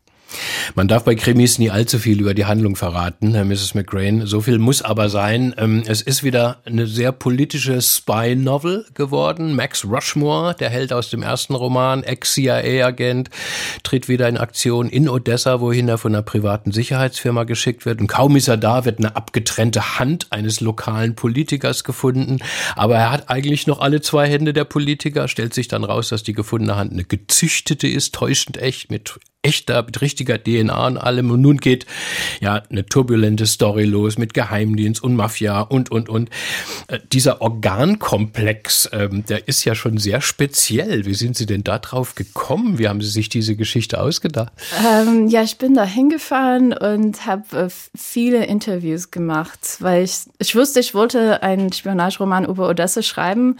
Man 0.75 0.89
darf 0.89 1.05
bei 1.05 1.15
Krimis 1.15 1.59
nie 1.59 1.71
allzu 1.71 1.99
viel 1.99 2.21
über 2.21 2.35
die 2.35 2.45
Handlung 2.45 2.77
verraten, 2.77 3.35
Herr 3.35 3.45
Mrs. 3.45 3.75
McGrain. 3.75 4.27
So 4.27 4.41
viel 4.41 4.59
muss 4.59 4.83
aber 4.83 5.09
sein. 5.09 5.55
Ähm, 5.59 5.83
es 5.87 6.03
ist 6.03 6.23
wieder 6.23 6.59
eine 6.65 6.87
sehr 6.87 7.13
politische 7.13 7.81
Spy-Novel 7.81 8.87
geworden. 8.95 9.55
Max 9.55 9.85
Rushmore, 9.85 10.55
der 10.55 10.71
Held 10.71 10.93
aus 10.93 11.11
dem 11.11 11.23
ersten 11.23 11.55
Roman, 11.55 12.03
Ex-CIA-Agent, 12.03 13.31
tritt 13.83 14.09
wieder 14.09 14.29
in 14.29 14.37
Aktion 14.37 14.89
in 14.89 15.09
Odessa, 15.09 15.61
wohin 15.61 15.89
er 15.89 15.99
von 15.99 16.15
einer 16.15 16.23
privaten 16.23 16.73
Sicherheitsfirma 16.73 17.45
geschickt 17.45 17.85
wird. 17.85 18.01
Und 18.01 18.07
kaum 18.07 18.37
ist 18.37 18.49
er 18.49 18.57
da, 18.57 18.85
wird 18.85 18.99
eine 18.99 19.17
abgetrennte 19.17 19.99
Hand 19.99 20.29
eines 20.31 20.61
lokalen 20.61 21.15
Politikers 21.15 21.85
gefunden. 21.85 22.39
Aber 22.77 22.97
er 22.97 23.11
hat 23.11 23.31
eigentlich 23.31 23.67
noch 23.67 23.81
alle 23.81 24.01
zwei 24.01 24.29
Hände 24.29 24.53
der 24.53 24.65
Politiker. 24.65 25.29
Stellt 25.29 25.55
sich 25.55 25.69
dann 25.69 25.85
raus, 25.85 26.09
dass 26.09 26.23
die 26.23 26.33
gefundene 26.33 26.77
Hand 26.77 26.93
eine 26.93 27.05
gezüchtete 27.05 27.89
ist, 27.89 28.15
täuschend 28.15 28.57
echt, 28.59 28.91
mit 28.91 29.19
echter, 29.43 29.83
mit 29.83 30.01
richtiger 30.21 30.43
DNA 30.43 30.87
und 30.87 30.99
allem. 30.99 31.31
Und 31.31 31.41
nun 31.41 31.59
geht 31.59 31.87
ja 32.41 32.62
eine 32.71 32.85
turbulente 32.85 33.47
Story 33.47 33.85
los 33.85 34.19
mit 34.19 34.35
Geheimdienst 34.35 35.03
und 35.03 35.17
Mafia 35.17 35.61
und, 35.62 35.91
und, 35.91 36.09
und. 36.09 36.31
Äh, 36.89 37.00
dieser 37.12 37.41
Organkomplex, 37.41 38.91
ähm, 38.93 39.25
der 39.27 39.49
ist 39.49 39.65
ja 39.65 39.75
schon 39.75 39.99
sehr 39.99 40.21
speziell. 40.21 41.07
Wie 41.07 41.15
sind 41.15 41.37
Sie 41.37 41.47
denn 41.47 41.65
da 41.65 41.79
drauf 41.79 42.15
gekommen? 42.15 42.79
Wie 42.79 42.89
haben 42.89 43.00
Sie 43.00 43.11
sich 43.11 43.29
diese 43.29 43.57
Geschichte 43.57 44.00
ausgedacht? 44.00 44.53
Ähm, 44.87 45.29
ja, 45.29 45.43
ich 45.43 45.59
bin 45.59 45.75
da 45.75 45.85
hingefahren 45.85 46.73
und 46.73 47.27
habe 47.27 47.59
äh, 47.59 47.69
viele 47.97 48.45
Interviews 48.45 49.11
gemacht, 49.11 49.77
weil 49.81 50.05
ich, 50.05 50.19
ich 50.39 50.55
wusste, 50.55 50.81
ich 50.81 50.95
wollte 50.95 51.43
einen 51.43 51.73
Spionageroman 51.73 52.45
über 52.45 52.69
Odessa 52.69 53.03
schreiben. 53.03 53.57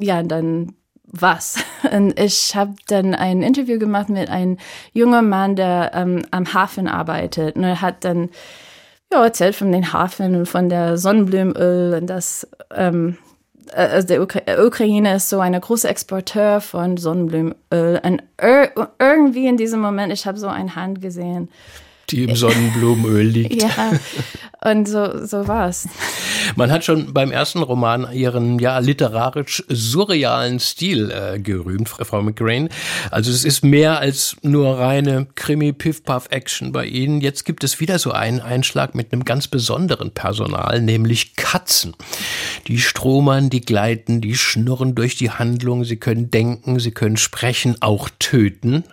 Ja, 0.00 0.22
dann 0.22 0.74
was. 1.12 1.62
Und 1.92 2.18
ich 2.18 2.56
habe 2.56 2.74
dann 2.88 3.14
ein 3.14 3.42
Interview 3.42 3.78
gemacht 3.78 4.08
mit 4.08 4.28
einem 4.28 4.58
jungen 4.92 5.28
Mann, 5.28 5.56
der 5.56 5.92
ähm, 5.94 6.22
am 6.30 6.52
Hafen 6.52 6.88
arbeitet. 6.88 7.56
Und 7.56 7.64
er 7.64 7.80
hat 7.80 8.04
dann 8.04 8.30
ja, 9.12 9.22
erzählt 9.22 9.54
von 9.54 9.70
den 9.70 9.92
Hafen 9.92 10.34
und 10.34 10.46
von 10.46 10.68
der 10.70 10.96
Sonnenblumenöl 10.96 11.98
und 12.00 12.06
das 12.06 12.48
ähm, 12.74 13.18
äh, 13.72 13.86
also 13.86 14.08
der 14.08 14.22
Ukra 14.22 14.40
Ukraine 14.64 15.16
ist 15.16 15.28
so 15.28 15.40
ein 15.40 15.58
großer 15.58 15.90
Exporteur 15.90 16.60
von 16.60 16.96
Sonnenblumenöl. 16.96 18.00
Und 18.02 18.22
irgendwie 18.98 19.46
in 19.46 19.56
diesem 19.56 19.80
Moment, 19.80 20.12
ich 20.12 20.26
habe 20.26 20.38
so 20.38 20.48
eine 20.48 20.74
Hand 20.74 21.02
gesehen 21.02 21.48
die 22.10 22.24
im 22.24 22.36
Sonnenblumenöl 22.36 23.26
liegt. 23.26 23.62
ja, 23.62 23.92
und 24.64 24.88
so, 24.88 25.26
so 25.26 25.48
war 25.48 25.68
es. 25.68 25.88
Man 26.56 26.70
hat 26.70 26.84
schon 26.84 27.12
beim 27.12 27.32
ersten 27.32 27.62
Roman 27.62 28.12
ihren 28.12 28.58
ja 28.58 28.78
literarisch 28.78 29.64
surrealen 29.68 30.60
Stil 30.60 31.10
äh, 31.10 31.40
gerühmt, 31.40 31.88
Frau 31.88 32.22
McGrain. 32.22 32.68
Also 33.10 33.30
es 33.30 33.44
ist 33.44 33.64
mehr 33.64 33.98
als 33.98 34.36
nur 34.42 34.78
reine 34.78 35.26
Krimi-Piff-Puff-Action 35.34 36.72
bei 36.72 36.86
Ihnen. 36.86 37.20
Jetzt 37.20 37.44
gibt 37.44 37.64
es 37.64 37.80
wieder 37.80 37.98
so 37.98 38.12
einen 38.12 38.40
Einschlag 38.40 38.94
mit 38.94 39.12
einem 39.12 39.24
ganz 39.24 39.48
besonderen 39.48 40.12
Personal, 40.12 40.80
nämlich 40.80 41.34
Katzen. 41.36 41.94
Die 42.68 42.78
stromern, 42.78 43.50
die 43.50 43.62
gleiten, 43.62 44.20
die 44.20 44.36
schnurren 44.36 44.94
durch 44.94 45.16
die 45.16 45.30
Handlung. 45.30 45.84
Sie 45.84 45.96
können 45.96 46.30
denken, 46.30 46.78
sie 46.78 46.92
können 46.92 47.16
sprechen, 47.16 47.76
auch 47.80 48.08
töten. 48.18 48.84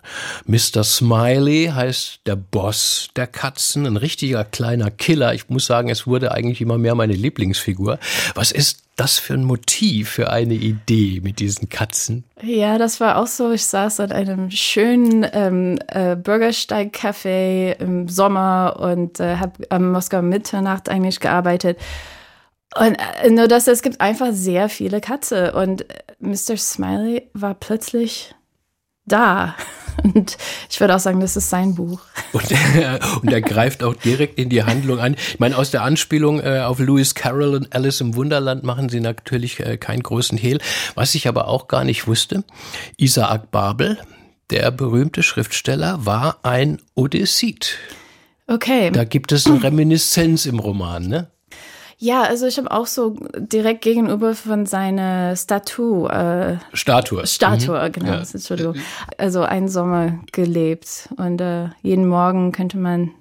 Mr. 0.46 0.84
Smiley 0.84 1.72
heißt 1.74 2.22
der 2.26 2.36
Boss 2.36 2.99
der 3.16 3.28
Katzen, 3.28 3.86
ein 3.86 3.98
richtiger 3.98 4.44
kleiner 4.44 4.92
Killer. 4.92 5.34
Ich 5.34 5.50
muss 5.50 5.66
sagen, 5.66 5.90
es 5.90 6.06
wurde 6.08 6.32
eigentlich 6.32 6.62
immer 6.62 6.78
mehr 6.78 6.96
meine 6.96 7.14
Lieblingsfigur. 7.14 8.00
Was 8.36 8.52
ist 8.52 8.84
das 8.96 9.18
für 9.18 9.34
ein 9.34 9.46
Motiv, 9.46 10.10
für 10.10 10.30
eine 10.30 10.56
Idee 10.56 11.22
mit 11.24 11.40
diesen 11.40 11.70
Katzen? 11.70 12.26
Ja, 12.42 12.78
das 12.78 13.00
war 13.00 13.18
auch 13.18 13.28
so. 13.28 13.52
Ich 13.52 13.66
saß 13.66 14.02
an 14.02 14.12
einem 14.12 14.52
schönen 14.52 15.26
ähm, 15.32 15.80
äh, 15.88 16.16
Bürgersteig-Café 16.16 17.80
im 17.80 18.10
Sommer 18.10 18.78
und 18.80 19.20
äh, 19.20 19.38
habe 19.38 19.66
am 19.70 19.92
Moskauer 19.92 20.22
Mitternacht 20.22 20.90
eigentlich 20.90 21.20
gearbeitet. 21.20 21.78
Und 22.78 22.98
äh, 23.24 23.30
nur 23.30 23.48
dass 23.48 23.68
es 23.68 23.82
gibt 23.82 24.02
einfach 24.02 24.30
sehr 24.32 24.70
viele 24.70 25.02
Katze 25.02 25.54
und 25.54 25.86
Mr. 26.20 26.58
Smiley 26.58 27.30
war 27.34 27.56
plötzlich 27.56 28.36
da. 29.12 29.56
Und 30.04 30.38
ich 30.70 30.80
würde 30.80 30.96
auch 30.96 31.00
sagen, 31.00 31.20
das 31.20 31.36
ist 31.36 31.50
sein 31.50 31.76
Buch. 31.76 32.00
Und 32.32 32.52
er, 32.52 33.00
und 33.22 33.32
er 33.32 33.42
greift 33.42 33.84
auch 33.84 33.96
direkt 33.96 34.40
in 34.40 34.50
die 34.50 34.64
Handlung 34.64 35.00
ein. 35.00 35.16
Ich 35.16 35.40
meine, 35.40 35.58
aus 35.58 35.72
der 35.72 35.84
Anspielung 35.84 36.40
äh, 36.40 36.60
auf 36.60 36.80
Lewis 36.80 37.16
Carroll 37.16 37.56
und 37.56 37.74
Alice 37.74 38.02
im 38.02 38.16
Wunderland 38.16 38.64
machen 38.64 38.88
sie 38.88 39.00
natürlich 39.00 39.60
äh, 39.60 39.78
keinen 39.78 40.04
großen 40.04 40.38
Hehl. 40.38 40.60
Was 40.96 41.16
ich 41.16 41.28
aber 41.28 41.48
auch 41.48 41.68
gar 41.68 41.84
nicht 41.84 42.08
wusste, 42.08 42.44
Isaac 42.98 43.52
Babel, 43.52 43.98
der 44.52 44.72
berühmte 44.72 45.24
Schriftsteller, 45.24 46.06
war 46.06 46.40
ein 46.44 46.80
Odyssit. 46.96 47.78
Okay. 48.48 48.92
Da 48.92 49.04
gibt 49.04 49.32
es 49.32 49.46
eine 49.46 49.62
Reminiszenz 49.62 50.46
im 50.46 50.60
Roman, 50.60 51.08
ne? 51.08 51.28
Ja, 52.02 52.24
also 52.24 52.48
ich 52.48 52.58
habe 52.58 52.72
auch 52.72 52.88
so 52.88 53.18
direkt 53.38 53.82
gegenüber 53.82 54.34
von 54.34 54.66
seiner 54.66 55.36
Statue. 55.36 56.10
Äh, 56.10 56.58
Statue. 56.74 57.28
Statue, 57.28 57.78
mhm. 57.78 57.92
genau. 57.92 58.12
Ja. 58.14 58.20
Entschuldigung. 58.20 58.76
Also 59.18 59.42
einen 59.42 59.68
Sommer 59.68 60.18
gelebt 60.32 61.10
und 61.18 61.42
äh, 61.42 61.68
jeden 61.82 62.08
Morgen 62.08 62.54
könnte 62.54 62.78
man 62.78 63.12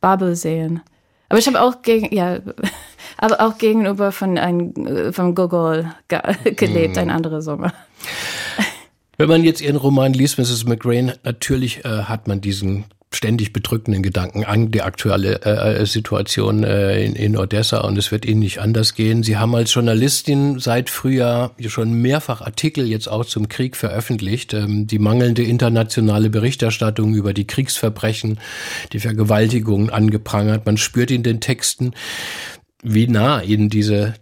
Babel 0.00 0.36
sehen. 0.36 0.82
Aber 1.28 1.40
ich 1.40 1.48
habe 1.48 1.60
auch 1.60 1.82
gegen, 1.82 2.14
ja, 2.14 2.38
aber 3.18 3.40
auch 3.40 3.58
gegenüber 3.58 4.12
von 4.12 4.38
ein, 4.38 5.12
von 5.12 5.34
Gogol 5.34 5.92
ge 6.06 6.20
gelebt, 6.54 6.94
mhm. 6.94 7.02
ein 7.02 7.10
anderer 7.10 7.42
Sommer. 7.42 7.72
Wenn 9.18 9.28
man 9.28 9.42
jetzt 9.42 9.60
Ihren 9.60 9.76
Roman 9.76 10.12
liest, 10.12 10.38
Mrs. 10.38 10.64
McGrain, 10.64 11.12
natürlich 11.24 11.84
äh, 11.84 12.04
hat 12.04 12.28
man 12.28 12.40
diesen 12.40 12.84
ständig 13.12 13.52
bedrückenden 13.52 14.02
Gedanken 14.02 14.44
an 14.44 14.70
die 14.70 14.82
aktuelle 14.82 15.42
äh, 15.42 15.86
Situation 15.86 16.62
äh, 16.62 17.02
in, 17.02 17.14
in 17.14 17.36
Odessa 17.36 17.78
und 17.80 17.96
es 17.96 18.12
wird 18.12 18.26
Ihnen 18.26 18.40
nicht 18.40 18.58
anders 18.58 18.94
gehen. 18.94 19.22
Sie 19.22 19.38
haben 19.38 19.54
als 19.54 19.72
Journalistin 19.72 20.58
seit 20.58 20.90
Frühjahr 20.90 21.52
schon 21.66 21.92
mehrfach 21.94 22.42
Artikel 22.42 22.86
jetzt 22.86 23.08
auch 23.08 23.24
zum 23.24 23.48
Krieg 23.48 23.76
veröffentlicht. 23.76 24.52
Ähm, 24.52 24.86
die 24.86 24.98
mangelnde 24.98 25.42
internationale 25.42 26.28
Berichterstattung 26.28 27.14
über 27.14 27.32
die 27.32 27.46
Kriegsverbrechen, 27.46 28.38
die 28.92 29.00
Vergewaltigungen 29.00 29.88
angeprangert. 29.88 30.66
Man 30.66 30.76
spürt 30.76 31.10
in 31.10 31.22
den 31.22 31.40
Texten, 31.40 31.92
wie 32.82 33.08
nah 33.08 33.40
Ihnen 33.42 33.70
diese 33.70 34.14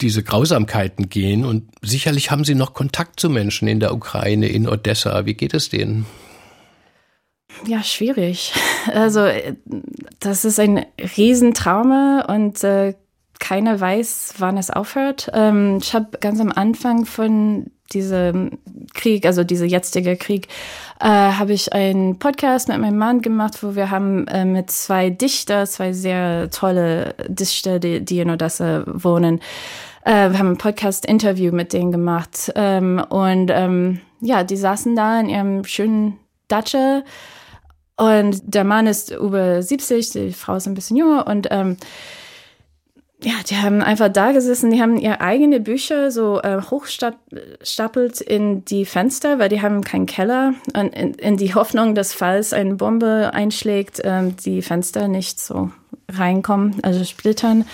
diese 0.00 0.22
Grausamkeiten 0.22 1.10
gehen. 1.10 1.44
Und 1.44 1.64
sicherlich 1.82 2.30
haben 2.30 2.44
Sie 2.44 2.54
noch 2.54 2.72
Kontakt 2.72 3.20
zu 3.20 3.28
Menschen 3.28 3.68
in 3.68 3.80
der 3.80 3.92
Ukraine, 3.92 4.48
in 4.48 4.66
Odessa. 4.66 5.26
Wie 5.26 5.34
geht 5.34 5.52
es 5.52 5.68
denen? 5.68 6.06
Ja, 7.66 7.82
schwierig. 7.82 8.52
Also 8.94 9.26
das 10.20 10.46
ist 10.46 10.58
ein 10.58 10.86
Riesentrauma 10.98 12.24
und 12.28 12.64
äh, 12.64 12.94
keiner 13.38 13.78
weiß, 13.78 14.34
wann 14.38 14.56
es 14.56 14.70
aufhört. 14.70 15.30
Ähm, 15.34 15.78
ich 15.82 15.94
habe 15.94 16.16
ganz 16.18 16.40
am 16.40 16.50
Anfang 16.50 17.04
von 17.04 17.70
diesem 17.92 18.58
Krieg, 18.94 19.26
also 19.26 19.44
dieser 19.44 19.66
jetzige 19.66 20.16
Krieg, 20.16 20.48
äh, 20.98 21.08
habe 21.08 21.52
ich 21.52 21.74
einen 21.74 22.18
Podcast 22.18 22.68
mit 22.68 22.78
meinem 22.78 22.96
Mann 22.96 23.20
gemacht, 23.20 23.62
wo 23.62 23.74
wir 23.74 23.90
haben 23.90 24.26
äh, 24.28 24.46
mit 24.46 24.70
zwei 24.70 25.10
Dichter, 25.10 25.66
zwei 25.66 25.92
sehr 25.92 26.50
tolle 26.50 27.14
Dichter, 27.28 27.78
die, 27.80 28.02
die 28.02 28.20
in 28.20 28.30
Odessa 28.30 28.84
wohnen, 28.86 29.40
Äh, 30.04 30.30
wir 30.30 30.38
haben 30.38 30.52
ein 30.52 30.58
Podcast-Interview 30.58 31.52
mit 31.52 31.72
denen 31.72 31.92
gemacht. 31.92 32.50
Ähm, 32.54 33.04
und 33.10 33.50
ähm, 33.52 34.00
ja, 34.20 34.44
die 34.44 34.56
saßen 34.56 34.96
da 34.96 35.20
in 35.20 35.28
ihrem 35.28 35.64
schönen 35.64 36.18
Dacia. 36.50 37.02
Und 37.96 38.40
der 38.42 38.64
Mann 38.64 38.86
ist 38.86 39.10
über 39.10 39.62
70, 39.62 40.10
die 40.10 40.32
Frau 40.32 40.56
ist 40.56 40.66
ein 40.66 40.74
bisschen 40.74 40.96
jünger. 40.96 41.26
Und 41.26 41.48
ähm, 41.50 41.76
ja, 43.22 43.34
die 43.48 43.58
haben 43.58 43.82
einfach 43.82 44.08
da 44.08 44.32
gesessen, 44.32 44.70
die 44.70 44.80
haben 44.80 44.96
ihre 44.96 45.20
eigene 45.20 45.60
Bücher 45.60 46.10
so 46.10 46.40
äh, 46.40 46.62
hochstapelt 46.62 48.20
in 48.22 48.64
die 48.64 48.86
Fenster, 48.86 49.38
weil 49.38 49.50
die 49.50 49.60
haben 49.60 49.84
keinen 49.84 50.06
Keller 50.06 50.54
und 50.74 50.94
in, 50.94 51.12
in 51.14 51.36
die 51.36 51.54
Hoffnung, 51.54 51.94
dass 51.94 52.14
falls 52.14 52.54
eine 52.54 52.76
Bombe 52.76 53.32
einschlägt, 53.34 54.00
ähm, 54.04 54.36
die 54.36 54.62
Fenster 54.62 55.06
nicht 55.06 55.38
so 55.38 55.70
reinkommen, 56.10 56.78
also 56.82 57.04
splittern. 57.04 57.66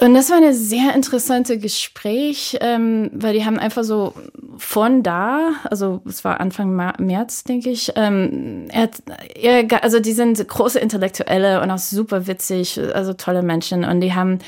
Und 0.00 0.14
das 0.14 0.30
war 0.30 0.36
ein 0.36 0.54
sehr 0.54 0.94
interessantes 0.94 1.60
Gespräch, 1.60 2.56
ähm, 2.60 3.10
weil 3.12 3.34
die 3.34 3.44
haben 3.44 3.58
einfach 3.58 3.82
so 3.82 4.14
von 4.56 5.02
da, 5.02 5.54
also 5.64 6.02
es 6.06 6.24
war 6.24 6.40
Anfang 6.40 6.74
März, 6.98 7.42
denke 7.42 7.70
ich, 7.70 7.92
ähm, 7.96 8.66
er, 8.70 8.90
er, 9.34 9.82
also 9.82 9.98
die 9.98 10.12
sind 10.12 10.46
große 10.46 10.78
Intellektuelle 10.78 11.60
und 11.62 11.70
auch 11.72 11.78
super 11.78 12.28
witzig, 12.28 12.80
also 12.94 13.12
tolle 13.12 13.42
Menschen 13.42 13.84
und 13.84 14.00
die 14.00 14.14
haben 14.14 14.38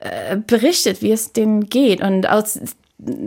äh, 0.00 0.36
berichtet, 0.36 1.00
wie 1.00 1.12
es 1.12 1.32
denen 1.32 1.68
geht 1.68 2.02
und 2.02 2.28
aus 2.28 2.58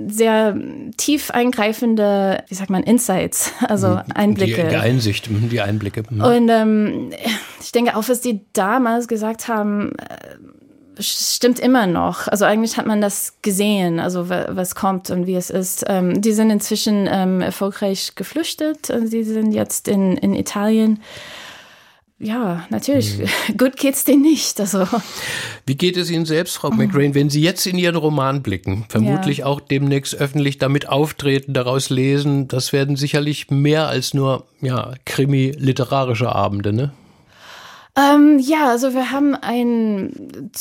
sehr 0.07 0.57
tief 0.97 1.31
eingreifende, 1.31 2.43
wie 2.47 2.55
sagt 2.55 2.69
man, 2.69 2.83
Insights, 2.83 3.53
also 3.67 3.89
mhm. 3.89 4.01
Einblicke. 4.13 4.63
Die, 4.63 4.69
die 4.69 4.75
Einsicht, 4.75 5.29
mhm, 5.29 5.49
die 5.49 5.61
Einblicke. 5.61 6.03
Mhm. 6.09 6.21
Und 6.21 6.49
ähm, 6.49 7.09
ich 7.61 7.71
denke 7.71 7.95
auch, 7.95 8.07
was 8.09 8.19
die 8.19 8.41
damals 8.53 9.07
gesagt 9.07 9.47
haben, 9.47 9.93
äh, 9.97 10.35
stimmt 10.99 11.59
immer 11.59 11.87
noch. 11.87 12.27
Also 12.27 12.45
eigentlich 12.45 12.77
hat 12.77 12.85
man 12.85 13.01
das 13.01 13.33
gesehen, 13.41 13.99
also 13.99 14.29
was 14.29 14.75
kommt 14.75 15.09
und 15.09 15.27
wie 15.27 15.35
es 15.35 15.49
ist. 15.49 15.85
Ähm, 15.87 16.21
die 16.21 16.33
sind 16.33 16.49
inzwischen 16.49 17.07
ähm, 17.09 17.41
erfolgreich 17.41 18.15
geflüchtet. 18.15 18.91
Sie 19.05 19.23
sind 19.23 19.51
jetzt 19.51 19.87
in, 19.87 20.17
in 20.17 20.33
Italien. 20.33 20.99
Ja, 22.17 22.65
natürlich. 22.69 23.17
Mhm. 23.17 23.27
Gut 23.57 23.75
geht's 23.75 24.05
denen 24.05 24.21
nicht. 24.21 24.59
Also. 24.59 24.87
Wie 25.65 25.75
geht 25.75 25.97
es 25.97 26.09
Ihnen 26.09 26.25
selbst, 26.25 26.55
Frau 26.55 26.71
McRae, 26.71 27.13
wenn 27.13 27.29
Sie 27.29 27.41
jetzt 27.41 27.65
in 27.67 27.77
Ihren 27.77 27.97
Roman 27.97 28.41
blicken? 28.41 28.85
Vermutlich 28.87 29.39
ja. 29.39 29.45
auch 29.45 29.59
demnächst 29.59 30.15
öffentlich 30.15 30.57
damit 30.57 30.87
auftreten, 30.87 31.53
daraus 31.53 31.89
lesen. 31.89 32.47
Das 32.47 32.71
werden 32.71 32.95
sicherlich 32.95 33.49
mehr 33.49 33.87
als 33.87 34.13
nur 34.13 34.45
ja, 34.61 34.93
krimi-literarische 35.05 36.33
Abende, 36.33 36.71
ne? 36.71 36.93
Ähm, 37.97 38.39
ja, 38.39 38.69
also 38.69 38.93
wir 38.93 39.11
haben 39.11 39.35
ein, 39.35 40.51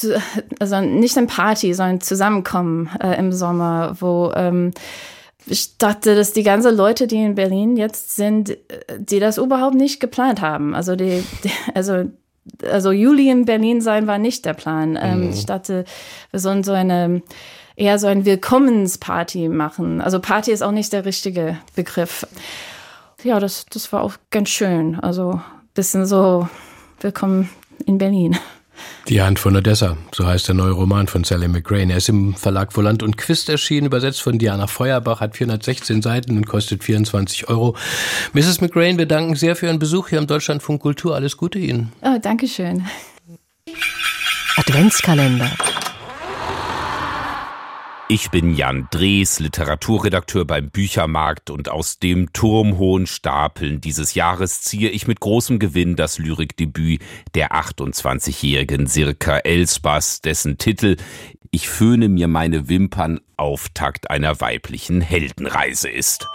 also 0.61 0.81
nicht 0.81 1.19
ein 1.19 1.27
Party, 1.27 1.75
sondern 1.75 1.97
ein 1.97 2.01
Zusammenkommen 2.01 2.91
äh, 3.01 3.19
im 3.19 3.33
Sommer, 3.33 3.97
wo 3.99 4.33
ähm, 4.37 4.73
ich 5.47 5.77
dachte, 5.77 6.15
dass 6.15 6.33
die 6.33 6.45
ganzen 6.45 6.77
Leute, 6.77 7.07
die 7.07 7.17
in 7.17 7.35
Berlin 7.35 7.77
jetzt 7.77 8.17
sind, 8.17 8.57
die 8.99 9.19
das 9.19 9.37
überhaupt 9.37 9.75
nicht 9.75 10.01
geplant 10.01 10.41
haben. 10.41 10.75
Also 10.75 10.97
die, 10.97 11.25
die 11.43 11.51
also 11.75 12.05
also 12.71 12.93
Juli 12.93 13.31
in 13.31 13.47
Berlin 13.47 13.81
sein 13.81 14.07
war 14.07 14.19
nicht 14.19 14.45
der 14.45 14.55
Plan. 14.55 14.99
Ähm, 15.01 15.27
mhm. 15.27 15.31
Ich 15.31 15.47
dachte, 15.47 15.85
wir 16.31 16.41
sollen 16.41 16.63
so 16.63 16.73
eine 16.73 17.23
eher 17.77 17.99
so 17.99 18.07
ein 18.07 18.25
Willkommensparty 18.25 19.49
machen. 19.49 20.01
Also 20.01 20.21
Party 20.21 20.53
ist 20.53 20.63
auch 20.63 20.71
nicht 20.71 20.93
der 20.93 21.05
richtige 21.05 21.59
Begriff. 21.75 22.27
Ja, 23.23 23.41
das, 23.41 23.67
das 23.67 23.93
war 23.93 24.03
auch 24.03 24.15
ganz 24.31 24.51
schön. 24.51 25.01
Also 25.01 25.41
bisschen 25.75 26.07
so 26.07 26.49
Willkommen 27.05 27.51
in 27.85 27.99
Berlin. 27.99 28.35
Die 29.09 29.21
Hand 29.21 29.39
von 29.39 29.55
Odessa, 29.55 29.99
so 30.15 30.27
heißt 30.27 30.49
der 30.49 30.55
neue 30.55 30.71
Roman 30.71 31.07
von 31.07 31.23
Sally 31.23 31.49
McRae. 31.49 31.91
Er 31.91 31.99
ist 31.99 32.09
im 32.09 32.35
Verlag 32.35 32.73
Volant 32.73 33.03
und 33.03 33.19
Quist 33.19 33.51
erschienen, 33.51 33.89
übersetzt 33.89 34.23
von 34.23 34.39
Diana 34.39 34.67
Feuerbach, 34.67 35.21
hat 35.21 35.37
416 35.37 36.01
Seiten 36.01 36.39
und 36.39 36.47
kostet 36.47 36.83
24 36.83 37.51
Euro. 37.51 37.77
Mrs. 38.33 38.63
McRae, 38.63 38.97
wir 38.97 39.05
danken 39.05 39.35
sehr 39.37 39.55
für 39.55 39.67
Ihren 39.67 39.79
Besuch 39.79 40.09
hier 40.09 40.19
im 40.19 40.27
Deutschlandfunk 40.27 40.81
Kultur. 40.81 41.15
Alles 41.15 41.37
Gute 41.37 41.59
Ihnen. 41.59 41.93
Oh, 42.01 42.17
Dankeschön. 42.23 42.87
Adventskalender. 44.57 45.51
Ich 48.07 48.31
bin 48.31 48.55
Jan 48.55 48.87
Drees, 48.91 49.41
Literaturredakteur 49.41 50.45
beim 50.45 50.69
Büchermarkt 50.69 51.49
und 51.49 51.71
aus 51.71 51.99
dem 51.99 52.35
turmhohen 52.35 53.07
Stapeln 53.07 53.81
dieses 53.81 54.13
Jahres 54.13 54.61
ziehe 54.61 54.91
ich 54.91 55.07
mit 55.07 55.21
großem 55.21 55.59
Gewinn 55.59 55.97
das 55.97 56.19
Lyrikdebüt 56.19 57.01
der 57.35 57.53
28-jährigen 57.53 58.87
Sirka 58.87 59.39
Elsbas, 59.39 60.21
dessen 60.21 60.59
Titel 60.59 60.99
Ich 61.51 61.71
föhne 61.71 62.11
mir 62.11 62.29
meine 62.29 62.69
Wimpern 62.69 63.21
Auftakt 63.39 64.11
einer 64.11 64.39
weiblichen 64.39 65.01
Heldenreise 65.01 65.89
ist. 65.89 66.27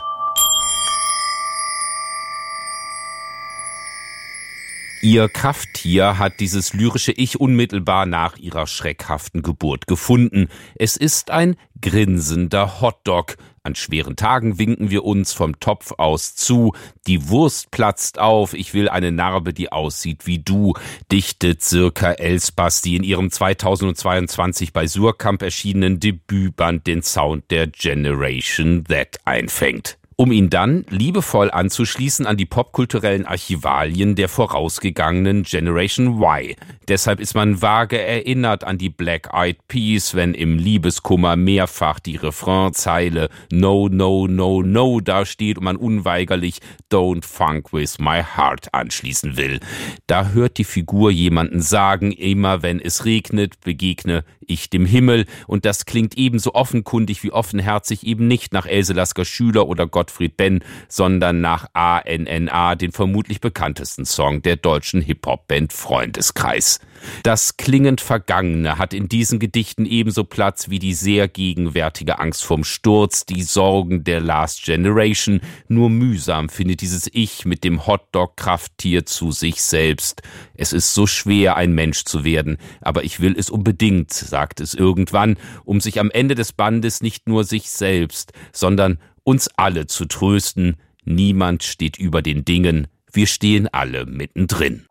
Ihr 5.02 5.30
Krafttier 5.30 6.18
hat 6.20 6.42
dieses 6.42 6.74
lyrische 6.74 7.14
Ich 7.14 7.40
unmittelbar 7.40 8.06
nach 8.06 8.36
ihrer 8.36 8.68
schreckhaften 8.68 9.42
Geburt 9.42 9.88
gefunden. 9.88 10.50
Es 10.76 10.98
ist 10.98 11.32
ein 11.32 11.56
grinsender 11.80 12.82
Hotdog. 12.82 13.38
An 13.64 13.76
schweren 13.76 14.18
Tagen 14.18 14.60
winken 14.60 14.90
wir 14.90 15.06
uns 15.06 15.32
vom 15.32 15.58
Topf 15.62 15.94
aus 15.98 16.36
zu. 16.36 16.74
Die 17.08 17.30
Wurst 17.30 17.72
platzt 17.72 18.20
auf. 18.20 18.54
Ich 18.54 18.74
will 18.74 18.90
eine 18.90 19.14
Narbe, 19.14 19.54
die 19.54 19.72
aussieht 19.72 20.28
wie 20.28 20.40
du, 20.40 20.74
dichtet 21.14 21.62
Circa 21.62 22.12
Elsbas, 22.12 22.82
die 22.82 22.98
in 22.98 23.04
ihrem 23.04 23.32
2022 23.32 24.74
bei 24.74 24.86
Surkamp 24.86 25.42
erschienenen 25.42 26.02
Debütband 26.02 26.88
den 26.88 27.04
Sound 27.04 27.52
der 27.52 27.68
Generation 27.68 28.84
That 28.84 29.18
einfängt 29.24 29.99
um 30.20 30.34
ihn 30.34 30.50
dann 30.50 30.86
liebevoll 30.90 31.50
anzuschließen 31.50 32.26
an 32.26 32.36
die 32.36 32.46
popkulturellen 32.46 33.26
Archivalien 33.26 34.16
der 34.16 34.28
vorausgegangenen 34.28 35.44
Generation 35.44 36.22
Y. 36.22 36.56
Deshalb 36.90 37.22
ist 37.22 37.36
man 37.36 37.62
vage 37.62 38.02
erinnert 38.02 38.66
an 38.66 38.78
die 38.78 38.90
Black 38.90 39.30
Eyed 39.32 39.66
Peas, 39.70 40.16
wenn 40.16 40.34
im 40.34 40.58
Liebeskummer 40.58 41.38
mehrfach 41.38 42.02
die 42.02 42.18
Refrainzeile 42.18 43.30
No, 43.50 43.88
no, 43.88 44.28
no, 44.28 44.62
no 44.62 45.00
dasteht 45.00 45.58
und 45.58 45.64
man 45.64 45.78
unweigerlich 45.78 46.60
Don't 46.92 47.24
funk 47.24 47.72
with 47.72 47.98
my 48.00 48.22
heart 48.22 48.74
anschließen 48.74 49.38
will. 49.38 49.62
Da 50.08 50.32
hört 50.32 50.58
die 50.58 50.66
Figur 50.66 51.12
jemanden 51.12 51.62
sagen, 51.62 52.12
immer 52.12 52.62
wenn 52.62 52.82
es 52.82 53.06
regnet, 53.06 53.62
begegne 53.62 54.26
ich 54.50 54.70
dem 54.70 54.86
Himmel 54.86 55.28
und 55.48 55.64
das 55.64 55.86
klingt 55.86 56.18
ebenso 56.18 56.56
offenkundig 56.56 57.24
wie 57.24 57.32
offenherzig 57.32 58.06
eben 58.06 58.28
nicht 58.28 58.52
nach 58.52 58.66
Else 58.66 58.94
Lasker 58.94 59.24
Schüler 59.24 59.68
oder 59.68 59.88
Gottfried 60.10 60.38
Benn, 60.38 60.64
sondern 60.88 61.40
nach 61.40 61.68
ANNA, 61.74 62.76
den 62.76 62.92
vermutlich 62.92 63.42
bekanntesten 63.42 64.06
Song 64.06 64.42
der 64.42 64.56
deutschen 64.56 65.02
Hip-Hop-Band 65.02 65.72
Freundeskreis. 65.72 66.80
Das 67.24 67.58
klingend 67.58 68.02
Vergangene 68.02 68.78
hat 68.78 68.94
in 68.94 69.08
diesen 69.08 69.40
Gedichten 69.40 69.86
ebenso 69.86 70.24
Platz 70.24 70.70
wie 70.70 70.80
die 70.80 70.94
sehr 70.94 71.28
gegenwärtige 71.28 72.20
Angst 72.20 72.44
vorm 72.44 72.64
Sturz, 72.64 73.26
die 73.26 73.44
Sorgen 73.44 74.04
der 74.04 74.20
Last 74.20 74.66
Generation. 74.66 75.42
Nur 75.68 75.90
mühsam 75.90 76.50
findet 76.50 76.82
dieses 76.82 77.08
Ich 77.14 77.46
mit 77.46 77.64
dem 77.64 77.86
Hotdog-Krafttier 77.86 79.06
zu 79.06 79.32
sich 79.32 79.62
selbst. 79.62 80.24
Es 80.56 80.74
ist 80.74 80.94
so 80.94 81.06
schwer, 81.08 81.56
ein 81.56 81.74
Mensch 81.74 82.04
zu 82.04 82.24
werden, 82.26 82.58
aber 82.82 83.04
ich 83.04 83.20
will 83.20 83.36
es 83.38 83.50
unbedingt, 83.50 84.12
sagt 84.12 84.60
es 84.60 84.74
irgendwann, 84.74 85.38
um 85.64 85.80
sich 85.80 86.00
am 86.00 86.12
Ende 86.12 86.36
des 86.36 86.52
Bandes 86.52 87.02
nicht 87.02 87.28
nur 87.28 87.44
sich 87.44 87.70
selbst, 87.70 88.34
sondern 88.52 88.98
uns 89.30 89.48
alle 89.58 89.86
zu 89.86 90.06
trösten. 90.06 90.78
Niemand 91.06 91.62
steht 91.62 92.00
über 92.00 92.24
den 92.24 92.46
Dingen, 92.46 92.88
wir 93.14 93.28
stehen 93.28 93.68
alle 93.68 94.08
mittendrin. 94.08 94.88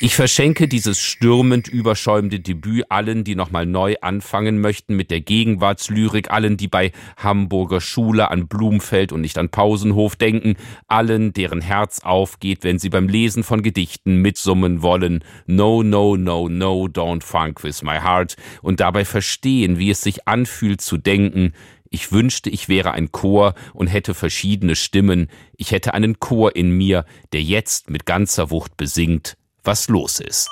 Ich 0.00 0.14
verschenke 0.14 0.68
dieses 0.68 1.00
stürmend 1.00 1.66
überschäumende 1.66 2.38
Debüt 2.38 2.84
allen, 2.88 3.24
die 3.24 3.34
nochmal 3.34 3.66
neu 3.66 3.96
anfangen 4.00 4.60
möchten 4.60 4.94
mit 4.94 5.10
der 5.10 5.20
Gegenwartslyrik, 5.20 6.30
allen, 6.30 6.56
die 6.56 6.68
bei 6.68 6.92
Hamburger 7.16 7.80
Schule 7.80 8.30
an 8.30 8.46
Blumfeld 8.46 9.10
und 9.10 9.22
nicht 9.22 9.38
an 9.38 9.48
Pausenhof 9.48 10.14
denken, 10.14 10.54
allen, 10.86 11.32
deren 11.32 11.60
Herz 11.60 11.98
aufgeht, 12.04 12.62
wenn 12.62 12.78
sie 12.78 12.90
beim 12.90 13.08
Lesen 13.08 13.42
von 13.42 13.60
Gedichten 13.60 14.22
mitsummen 14.22 14.82
wollen. 14.82 15.24
No, 15.46 15.82
no, 15.82 16.16
no, 16.16 16.48
no, 16.48 16.84
don't 16.84 17.24
funk 17.24 17.64
with 17.64 17.82
my 17.82 17.98
heart 17.98 18.36
und 18.62 18.78
dabei 18.78 19.04
verstehen, 19.04 19.80
wie 19.80 19.90
es 19.90 20.00
sich 20.00 20.28
anfühlt 20.28 20.80
zu 20.80 20.96
denken, 20.96 21.54
ich 21.90 22.12
wünschte, 22.12 22.50
ich 22.50 22.68
wäre 22.68 22.92
ein 22.92 23.10
Chor 23.10 23.54
und 23.74 23.88
hätte 23.88 24.14
verschiedene 24.14 24.76
Stimmen. 24.76 25.28
Ich 25.56 25.72
hätte 25.72 25.94
einen 25.94 26.20
Chor 26.20 26.54
in 26.54 26.70
mir, 26.70 27.04
der 27.32 27.42
jetzt 27.42 27.90
mit 27.90 28.06
ganzer 28.06 28.50
Wucht 28.50 28.76
besingt 28.76 29.38
was 29.68 29.86
los 29.88 30.18
ist. 30.18 30.48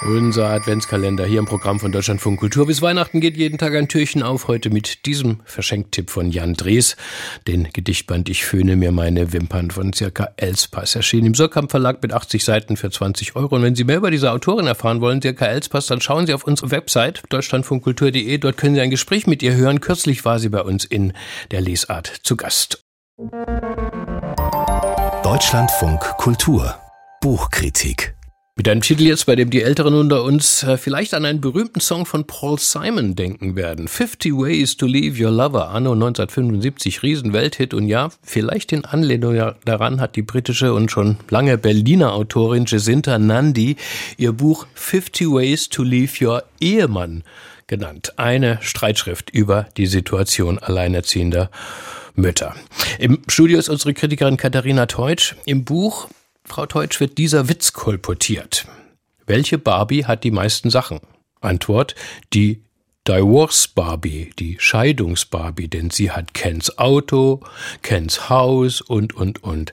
Unser 0.00 0.48
Adventskalender 0.48 1.26
hier 1.26 1.40
im 1.40 1.44
Programm 1.44 1.78
von 1.78 1.92
Deutschlandfunk 1.92 2.40
Kultur. 2.40 2.66
Bis 2.66 2.80
Weihnachten 2.80 3.20
geht 3.20 3.36
jeden 3.36 3.58
Tag 3.58 3.74
ein 3.74 3.88
Türchen 3.88 4.22
auf. 4.22 4.48
Heute 4.48 4.70
mit 4.70 5.04
diesem 5.04 5.40
Verschenktipp 5.44 6.08
von 6.08 6.30
Jan 6.30 6.54
Drees. 6.54 6.96
Den 7.46 7.68
Gedichtband 7.70 8.30
Ich 8.30 8.46
föhne 8.46 8.76
mir 8.76 8.92
meine 8.92 9.34
Wimpern 9.34 9.70
von 9.70 9.92
circa 9.92 10.30
Elspass. 10.38 10.96
Erschienen 10.96 11.26
im 11.26 11.34
Surkamp 11.34 11.70
Verlag 11.70 12.02
mit 12.02 12.14
80 12.14 12.42
Seiten 12.42 12.78
für 12.78 12.90
20 12.90 13.36
Euro. 13.36 13.56
Und 13.56 13.62
wenn 13.62 13.74
Sie 13.74 13.84
mehr 13.84 13.98
über 13.98 14.10
diese 14.10 14.32
Autorin 14.32 14.66
erfahren 14.66 15.02
wollen, 15.02 15.20
circa 15.20 15.44
Elspass, 15.44 15.88
dann 15.88 16.00
schauen 16.00 16.26
Sie 16.26 16.32
auf 16.32 16.44
unsere 16.44 16.70
Website 16.70 17.24
deutschlandfunkkultur.de. 17.28 18.38
Dort 18.38 18.56
können 18.56 18.74
Sie 18.74 18.80
ein 18.80 18.90
Gespräch 18.90 19.26
mit 19.26 19.42
ihr 19.42 19.54
hören. 19.54 19.82
Kürzlich 19.82 20.24
war 20.24 20.38
sie 20.38 20.48
bei 20.48 20.62
uns 20.62 20.86
in 20.86 21.12
der 21.50 21.60
Lesart 21.60 22.06
zu 22.22 22.36
Gast. 22.36 22.82
Deutschlandfunk 25.22 26.00
Kultur 26.18 26.76
Buchkritik 27.26 28.14
mit 28.54 28.68
einem 28.68 28.82
Titel 28.82 29.02
jetzt, 29.02 29.26
bei 29.26 29.34
dem 29.34 29.50
die 29.50 29.60
Älteren 29.60 29.94
unter 29.94 30.22
uns 30.22 30.62
äh, 30.62 30.76
vielleicht 30.76 31.12
an 31.12 31.24
einen 31.24 31.40
berühmten 31.40 31.80
Song 31.80 32.06
von 32.06 32.24
Paul 32.24 32.56
Simon 32.60 33.16
denken 33.16 33.56
werden. 33.56 33.88
50 33.88 34.32
Ways 34.32 34.76
to 34.76 34.86
Leave 34.86 35.20
Your 35.20 35.32
Lover, 35.32 35.70
anno 35.70 35.90
1975, 35.90 37.02
Riesenwelthit. 37.02 37.74
Und 37.74 37.88
ja, 37.88 38.10
vielleicht 38.22 38.70
in 38.70 38.84
Anlehnung 38.84 39.54
daran 39.64 40.00
hat 40.00 40.14
die 40.14 40.22
britische 40.22 40.72
und 40.72 40.92
schon 40.92 41.16
lange 41.28 41.58
Berliner 41.58 42.12
Autorin 42.12 42.64
Jacinta 42.64 43.18
Nandi 43.18 43.74
ihr 44.18 44.30
Buch 44.30 44.68
50 44.74 45.26
Ways 45.26 45.68
to 45.68 45.82
Leave 45.82 46.24
Your 46.24 46.44
Ehemann 46.60 47.24
genannt. 47.66 48.12
Eine 48.18 48.58
Streitschrift 48.62 49.30
über 49.30 49.66
die 49.76 49.86
Situation 49.86 50.60
alleinerziehender 50.60 51.50
Mütter. 52.14 52.54
Im 53.00 53.18
Studio 53.26 53.58
ist 53.58 53.68
unsere 53.68 53.94
Kritikerin 53.94 54.36
Katharina 54.36 54.86
Teutsch. 54.86 55.34
Im 55.44 55.64
Buch 55.64 56.08
Frau 56.46 56.66
Teutsch, 56.66 57.00
wird 57.00 57.18
dieser 57.18 57.48
Witz 57.48 57.72
kolportiert. 57.72 58.66
Welche 59.26 59.58
Barbie 59.58 60.04
hat 60.04 60.22
die 60.22 60.30
meisten 60.30 60.70
Sachen? 60.70 61.00
Antwort, 61.40 61.94
die 62.32 62.62
Divorce 63.06 63.68
Barbie, 63.68 64.30
die 64.38 64.56
Scheidungs 64.58 65.26
Barbie, 65.26 65.68
denn 65.68 65.90
sie 65.90 66.10
hat 66.10 66.34
Kens 66.34 66.78
Auto, 66.78 67.40
Kens 67.82 68.28
Haus 68.30 68.80
und, 68.80 69.14
und, 69.14 69.42
und. 69.42 69.72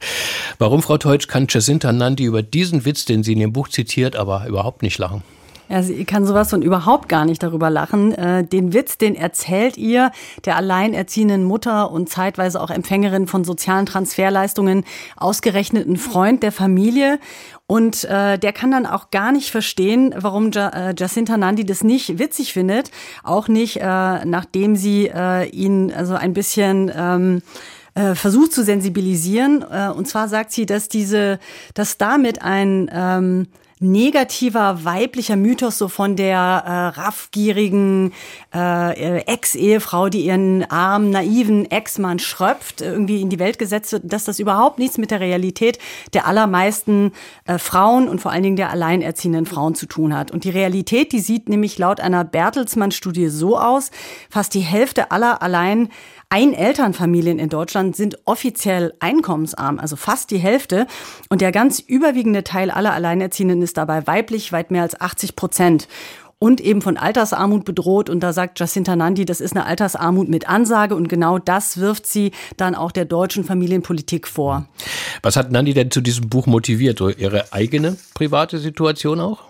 Warum, 0.57 0.81
Frau 0.81 0.97
Teutsch, 0.97 1.27
kann 1.27 1.47
Jacinta 1.49 1.91
Nandi 1.91 2.25
über 2.25 2.43
diesen 2.43 2.85
Witz, 2.85 3.05
den 3.05 3.23
sie 3.23 3.33
in 3.33 3.41
ihrem 3.41 3.53
Buch 3.53 3.69
zitiert, 3.69 4.15
aber 4.15 4.47
überhaupt 4.47 4.81
nicht 4.81 4.97
lachen? 4.97 5.23
Ja, 5.69 5.81
sie 5.81 6.03
kann 6.05 6.25
sowas 6.25 6.49
von 6.49 6.61
überhaupt 6.61 7.09
gar 7.09 7.25
nicht 7.25 7.41
darüber 7.41 7.69
lachen. 7.69 8.11
Äh, 8.13 8.43
den 8.43 8.73
Witz, 8.73 8.97
den 8.97 9.15
erzählt 9.15 9.77
ihr 9.77 10.11
der 10.45 10.57
alleinerziehenden 10.57 11.43
Mutter 11.43 11.89
und 11.91 12.09
zeitweise 12.09 12.61
auch 12.61 12.69
Empfängerin 12.69 13.27
von 13.27 13.43
sozialen 13.43 13.85
Transferleistungen 13.85 14.83
ausgerechneten 15.15 15.97
Freund 15.97 16.43
der 16.43 16.51
Familie. 16.51 17.19
Und 17.65 18.03
äh, 18.03 18.37
der 18.37 18.51
kann 18.51 18.71
dann 18.71 18.85
auch 18.85 19.09
gar 19.09 19.31
nicht 19.31 19.51
verstehen, 19.51 20.13
warum 20.17 20.51
ja, 20.51 20.69
äh, 20.69 20.95
Jacinta 20.97 21.37
Nandi 21.37 21.65
das 21.65 21.83
nicht 21.83 22.19
witzig 22.19 22.53
findet. 22.53 22.91
Auch 23.23 23.47
nicht, 23.47 23.77
äh, 23.77 24.25
nachdem 24.25 24.75
sie 24.75 25.07
äh, 25.07 25.47
ihn 25.49 25.91
also 25.91 26.13
ein 26.13 26.33
bisschen 26.33 26.91
ähm, 26.95 27.41
äh, 27.95 28.15
versucht 28.15 28.51
zu 28.51 28.63
sensibilisieren. 28.63 29.63
Äh, 29.71 29.89
und 29.89 30.07
zwar 30.07 30.27
sagt 30.27 30.51
sie, 30.51 30.65
dass 30.65 30.89
diese, 30.89 31.39
dass 31.73 31.97
damit 31.97 32.41
ein 32.41 32.91
ähm, 32.93 33.47
negativer 33.83 34.83
weiblicher 34.83 35.35
Mythos 35.35 35.77
so 35.77 35.87
von 35.87 36.15
der 36.15 36.37
äh, 36.37 36.99
raffgierigen 36.99 38.13
äh, 38.53 39.19
Ex-Ehefrau, 39.19 40.09
die 40.09 40.25
ihren 40.25 40.63
armen, 40.69 41.09
naiven 41.11 41.69
Ex-Mann 41.69 42.19
schröpft, 42.19 42.81
irgendwie 42.81 43.21
in 43.21 43.29
die 43.29 43.39
Welt 43.39 43.59
gesetzt 43.59 43.91
wird, 43.91 44.11
dass 44.11 44.23
das 44.23 44.39
überhaupt 44.39 44.79
nichts 44.79 44.97
mit 44.97 45.11
der 45.11 45.19
Realität 45.19 45.77
der 46.13 46.25
allermeisten 46.25 47.11
äh, 47.45 47.57
Frauen 47.57 48.07
und 48.07 48.21
vor 48.21 48.31
allen 48.31 48.43
Dingen 48.43 48.55
der 48.55 48.71
alleinerziehenden 48.71 49.45
Frauen 49.45 49.75
zu 49.75 49.85
tun 49.85 50.15
hat. 50.15 50.31
Und 50.31 50.45
die 50.45 50.49
Realität, 50.49 51.11
die 51.11 51.19
sieht 51.19 51.49
nämlich 51.49 51.77
laut 51.77 51.99
einer 51.99 52.23
Bertelsmann-Studie 52.23 53.27
so 53.27 53.59
aus, 53.59 53.91
fast 54.29 54.53
die 54.53 54.61
Hälfte 54.61 55.11
aller 55.11 55.41
allein 55.41 55.89
Einelternfamilien 56.33 57.37
in 57.37 57.49
Deutschland 57.49 57.95
sind 57.95 58.17
offiziell 58.25 58.95
einkommensarm, 58.99 59.77
also 59.77 59.95
fast 59.95 60.31
die 60.31 60.39
Hälfte. 60.39 60.87
Und 61.29 61.41
der 61.41 61.51
ganz 61.51 61.77
überwiegende 61.79 62.43
Teil 62.43 62.71
aller 62.71 62.91
Alleinerziehenden 62.91 63.61
ist 63.61 63.77
dabei 63.77 64.07
weiblich, 64.07 64.51
weit 64.51 64.71
mehr 64.71 64.81
als 64.81 64.99
80 64.99 65.35
Prozent 65.35 65.87
und 66.39 66.59
eben 66.59 66.81
von 66.81 66.97
Altersarmut 66.97 67.65
bedroht. 67.65 68.09
Und 68.09 68.21
da 68.21 68.33
sagt 68.33 68.59
Jacinta 68.59 68.95
Nandi, 68.95 69.25
das 69.25 69.41
ist 69.41 69.55
eine 69.55 69.67
Altersarmut 69.67 70.27
mit 70.27 70.49
Ansage. 70.49 70.95
Und 70.95 71.07
genau 71.07 71.37
das 71.37 71.77
wirft 71.77 72.07
sie 72.07 72.31
dann 72.57 72.73
auch 72.73 72.91
der 72.91 73.05
deutschen 73.05 73.43
Familienpolitik 73.43 74.27
vor. 74.27 74.67
Was 75.21 75.35
hat 75.35 75.51
Nandi 75.51 75.75
denn 75.75 75.91
zu 75.91 76.01
diesem 76.01 76.29
Buch 76.29 76.47
motiviert? 76.47 76.99
Ihre 76.99 77.53
eigene 77.53 77.95
private 78.15 78.57
Situation 78.57 79.19
auch? 79.19 79.43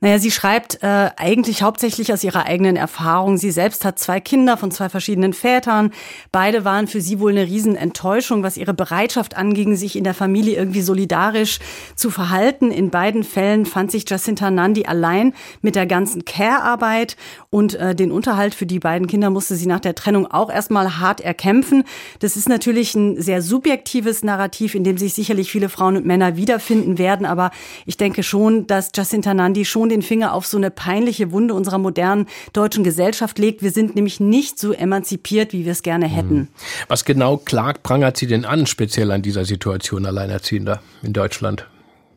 Naja, 0.00 0.20
sie 0.20 0.30
schreibt 0.30 0.80
äh, 0.84 1.10
eigentlich 1.16 1.62
hauptsächlich 1.62 2.12
aus 2.12 2.22
ihrer 2.22 2.46
eigenen 2.46 2.76
Erfahrung. 2.76 3.36
Sie 3.36 3.50
selbst 3.50 3.84
hat 3.84 3.98
zwei 3.98 4.20
Kinder 4.20 4.56
von 4.56 4.70
zwei 4.70 4.88
verschiedenen 4.88 5.32
Vätern. 5.32 5.90
Beide 6.30 6.64
waren 6.64 6.86
für 6.86 7.00
sie 7.00 7.18
wohl 7.18 7.32
eine 7.32 7.46
Riesenenttäuschung, 7.46 8.44
was 8.44 8.56
ihre 8.56 8.74
Bereitschaft 8.74 9.36
anging, 9.36 9.74
sich 9.74 9.96
in 9.96 10.04
der 10.04 10.14
Familie 10.14 10.56
irgendwie 10.56 10.82
solidarisch 10.82 11.58
zu 11.96 12.10
verhalten. 12.10 12.70
In 12.70 12.90
beiden 12.90 13.24
Fällen 13.24 13.66
fand 13.66 13.90
sich 13.90 14.08
Jacinta 14.08 14.52
Nandi 14.52 14.84
allein 14.84 15.34
mit 15.62 15.74
der 15.74 15.86
ganzen 15.86 16.24
Care-Arbeit 16.24 17.16
und 17.50 17.74
äh, 17.74 17.96
den 17.96 18.12
Unterhalt 18.12 18.54
für 18.54 18.66
die 18.66 18.78
beiden 18.78 19.08
Kinder 19.08 19.30
musste 19.30 19.56
sie 19.56 19.66
nach 19.66 19.80
der 19.80 19.96
Trennung 19.96 20.28
auch 20.28 20.48
erstmal 20.48 21.00
hart 21.00 21.20
erkämpfen. 21.20 21.82
Das 22.20 22.36
ist 22.36 22.48
natürlich 22.48 22.94
ein 22.94 23.20
sehr 23.20 23.42
subjektives 23.42 24.22
Narrativ, 24.22 24.76
in 24.76 24.84
dem 24.84 24.96
sich 24.96 25.14
sicherlich 25.14 25.50
viele 25.50 25.68
Frauen 25.68 25.96
und 25.96 26.06
Männer 26.06 26.36
wiederfinden 26.36 26.98
werden. 26.98 27.26
Aber 27.26 27.50
ich 27.84 27.96
denke 27.96 28.22
schon, 28.22 28.68
dass 28.68 28.92
Jacinta 28.94 29.34
Nandi 29.34 29.64
schon 29.64 29.87
schon 29.88 30.00
den 30.00 30.02
Finger 30.02 30.34
auf 30.34 30.46
so 30.46 30.56
eine 30.56 30.70
peinliche 30.70 31.32
Wunde 31.32 31.54
unserer 31.54 31.78
modernen 31.78 32.26
deutschen 32.52 32.84
Gesellschaft 32.84 33.38
legt. 33.38 33.62
Wir 33.62 33.70
sind 33.70 33.94
nämlich 33.94 34.20
nicht 34.20 34.58
so 34.58 34.72
emanzipiert, 34.72 35.52
wie 35.52 35.64
wir 35.64 35.72
es 35.72 35.82
gerne 35.82 36.06
hätten. 36.06 36.28
Hm. 36.36 36.48
Was 36.88 37.04
genau 37.04 37.38
klagt, 37.38 37.82
prangert 37.82 38.16
sie 38.16 38.26
denn 38.26 38.44
an, 38.44 38.66
speziell 38.66 39.10
an 39.10 39.22
dieser 39.22 39.44
Situation 39.44 40.04
Alleinerziehender 40.06 40.80
in 41.02 41.12
Deutschland? 41.12 41.66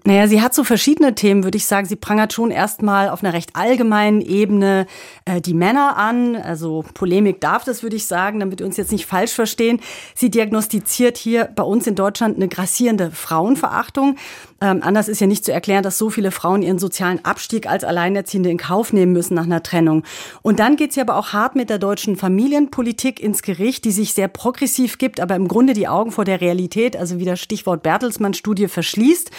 Naja, 0.04 0.28
sie 0.28 0.42
hat 0.42 0.56
so 0.56 0.64
verschiedene 0.64 1.14
Themen, 1.14 1.44
würde 1.44 1.58
ich 1.58 1.68
sagen. 1.68 1.86
Sie 1.86 1.96
prangert 1.96 2.34
schon 2.34 2.50
erstmal 2.50 3.10
auf 3.10 3.24
einer 3.24 3.34
recht 3.34 3.56
allgemeinen 3.56 4.22
Ebene 4.22 4.88
äh, 5.26 5.42
die 5.42 5.54
Männer 5.54 5.96
an. 5.96 6.36
Also 6.36 6.84
Polemik 6.96 7.40
darf 7.40 7.66
das, 7.66 7.84
würde 7.84 7.96
ich 7.96 8.08
sagen, 8.08 8.40
damit 8.40 8.60
wir 8.60 8.66
uns 8.66 8.78
jetzt 8.78 8.92
nicht 8.92 9.06
falsch 9.06 9.34
verstehen. 9.34 9.80
Sie 10.16 10.32
diagnostiziert 10.32 11.18
hier 11.18 11.46
bei 11.56 11.62
uns 11.62 11.86
in 11.86 11.94
Deutschland 11.94 12.38
eine 12.38 12.48
grassierende 12.48 13.12
Frauenverachtung. 13.12 14.16
Ähm, 14.60 14.82
anders 14.82 15.08
ist 15.08 15.22
ja 15.22 15.28
nicht 15.28 15.46
zu 15.46 15.54
erklären, 15.54 15.84
dass 15.84 16.00
so 16.00 16.10
viele 16.10 16.32
Frauen 16.32 16.64
ihren 16.64 16.80
sozialen 16.80 17.24
Abstieg 17.24 17.68
als 17.68 17.84
Alleinerziehende 17.84 18.50
in 18.50 18.58
Kauf 18.58 18.94
nehmen 18.94 19.14
müssen 19.14 19.36
nach 19.36 19.46
einer 19.46 19.62
Trennung. 19.62 20.04
Und 20.42 20.60
dann 20.60 20.78
geht 20.78 20.94
sie 20.94 21.02
aber 21.02 21.16
auch 21.16 21.34
hart 21.34 21.56
mit 21.56 21.70
der 21.70 21.78
deutschen 21.78 22.16
Familienpolitik 22.16 23.20
ins 23.20 23.44
Gericht, 23.44 23.86
die 23.86 23.92
sich 23.92 24.14
sehr 24.14 24.28
progressiv 24.30 24.98
gibt, 24.98 25.20
aber 25.20 25.36
im 25.36 25.48
Grunde 25.48 25.74
die 25.74 25.88
Augen 25.88 26.12
vor 26.12 26.26
der 26.26 26.42
Realität, 26.42 26.98
also 26.98 27.20
wie 27.20 27.26
das 27.26 27.40
Stichwort 27.40 27.84
Bertelsmann-Studie 27.84 28.68
verschließt. 28.68 29.30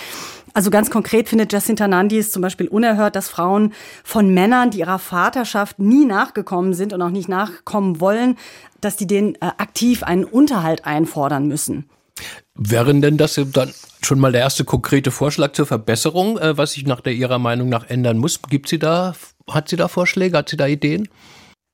Also 0.54 0.70
ganz 0.70 0.90
konkret 0.90 1.28
findet 1.28 1.52
Jacinta 1.52 1.88
Nandi 1.88 2.18
es 2.18 2.30
zum 2.30 2.42
Beispiel 2.42 2.68
unerhört, 2.68 3.16
dass 3.16 3.28
Frauen 3.28 3.72
von 4.04 4.32
Männern, 4.34 4.70
die 4.70 4.80
ihrer 4.80 4.98
Vaterschaft 4.98 5.78
nie 5.78 6.04
nachgekommen 6.04 6.74
sind 6.74 6.92
und 6.92 7.00
auch 7.00 7.10
nicht 7.10 7.28
nachkommen 7.28 8.00
wollen, 8.00 8.36
dass 8.80 8.96
die 8.96 9.06
denen 9.06 9.36
äh, 9.36 9.46
aktiv 9.58 10.02
einen 10.02 10.24
Unterhalt 10.24 10.84
einfordern 10.84 11.46
müssen. 11.46 11.88
Wären 12.54 13.00
denn 13.00 13.16
das 13.16 13.40
dann 13.52 13.72
schon 14.02 14.18
mal 14.18 14.32
der 14.32 14.42
erste 14.42 14.64
konkrete 14.64 15.10
Vorschlag 15.10 15.52
zur 15.52 15.66
Verbesserung, 15.66 16.38
äh, 16.38 16.56
was 16.58 16.72
sich 16.72 16.84
nach 16.84 17.00
der 17.00 17.14
Ihrer 17.14 17.38
Meinung 17.38 17.68
nach 17.68 17.88
ändern 17.88 18.18
muss? 18.18 18.42
Gibt 18.42 18.68
sie 18.68 18.78
da, 18.78 19.14
hat 19.48 19.68
sie 19.68 19.76
da 19.76 19.88
Vorschläge, 19.88 20.36
hat 20.36 20.50
sie 20.50 20.56
da 20.56 20.66
Ideen? 20.66 21.08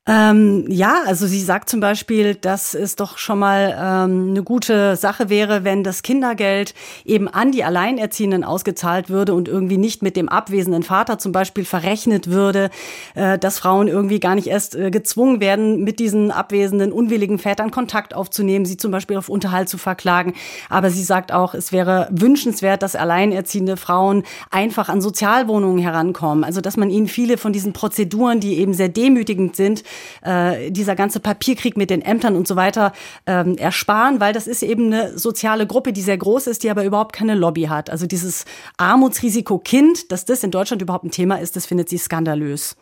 Ähm, 0.09 0.64
ja, 0.68 1.03
also 1.07 1.27
sie 1.27 1.42
sagt 1.42 1.68
zum 1.68 1.81
Beispiel, 1.81 2.35
dass 2.35 2.75
es 2.75 2.97
doch 2.97 3.18
schon 3.18 3.38
mal 3.38 3.77
ähm, 3.79 4.31
eine 4.31 4.42
gute 4.42 4.97
Sache 4.97 5.29
wäre, 5.29 5.64
wenn 5.64 5.85
das 5.85 6.03
Kindergeld 6.03 6.73
eben 7.05 7.29
an 7.29 7.53
die 7.53 7.62
Alleinerziehenden 7.62 8.42
ausgezahlt 8.42 9.11
würde 9.11 9.35
und 9.35 9.49
irgendwie 9.49 9.77
nicht 9.77 10.03
mit 10.03 10.16
dem 10.16 10.31
abwesenden 10.31 10.83
Vater 10.83 11.18
zum 11.18 11.33
Beispiel 11.33 11.66
verrechnet 11.66 12.31
würde, 12.31 12.71
äh, 13.16 13.38
dass 13.38 13.59
Frauen 13.59 13.87
irgendwie 13.87 14.18
gar 14.18 14.35
nicht 14.35 14.47
erst 14.47 14.77
äh, 14.77 14.90
gezwungen 14.90 15.40
werden, 15.40 15.85
mit 15.85 15.99
diesen 15.99 16.31
abwesenden, 16.31 16.90
unwilligen 16.90 17.38
Vätern 17.38 17.71
Kontakt 17.71 18.14
aufzunehmen, 18.14 18.64
sie 18.64 18.79
zum 18.79 18.90
Beispiel 18.90 19.18
auf 19.18 19.29
Unterhalt 19.29 19.68
zu 19.68 19.77
verklagen. 19.77 20.33
Aber 20.71 20.88
sie 20.88 21.05
sagt 21.05 21.33
auch, 21.33 21.53
es 21.53 21.71
wäre 21.71 22.09
wünschenswert, 22.11 22.83
dass 22.83 22.97
alleinerziehende 22.97 23.77
Frauen 23.77 24.23
einfach 24.51 24.88
an 24.88 25.03
Sozialwohnungen 25.03 25.83
herankommen. 25.83 26.44
Also 26.44 26.62
dass 26.62 26.79
man 26.79 26.88
ihnen 26.88 27.09
viele 27.09 27.37
von 27.37 27.53
diesen 27.53 27.75
Prozeduren, 27.75 28.40
die 28.40 28.57
eben 28.57 28.73
sehr 28.73 28.88
demütigend 28.88 29.55
sind, 29.55 29.85
äh, 30.22 30.70
dieser 30.70 30.96
ganze 30.96 31.20
Papierkrieg 31.20 31.76
mit 31.76 31.90
den 31.90 32.02
Ämtern 32.02 32.37
und 32.37 32.48
so 32.48 32.56
weiter 32.56 32.92
ähm, 33.26 33.56
ersparen, 33.56 34.20
weil 34.20 34.32
das 34.32 34.46
ist 34.46 34.62
eben 34.62 34.92
eine 34.92 35.18
soziale 35.18 35.66
Gruppe, 35.66 35.92
die 35.92 36.02
sehr 36.02 36.18
groß 36.18 36.46
ist, 36.46 36.62
die 36.62 36.70
aber 36.70 36.84
überhaupt 36.84 37.14
keine 37.14 37.34
Lobby 37.34 37.64
hat. 37.64 37.90
Also 37.90 38.06
dieses 38.06 38.44
Armutsrisiko 38.76 39.58
Kind, 39.58 40.11
dass 40.12 40.24
das 40.24 40.42
in 40.42 40.50
Deutschland 40.50 40.82
überhaupt 40.82 41.04
ein 41.04 41.11
Thema 41.11 41.37
ist, 41.37 41.56
das 41.56 41.66
findet 41.66 41.88
sie 41.88 41.98
skandalös. 41.98 42.76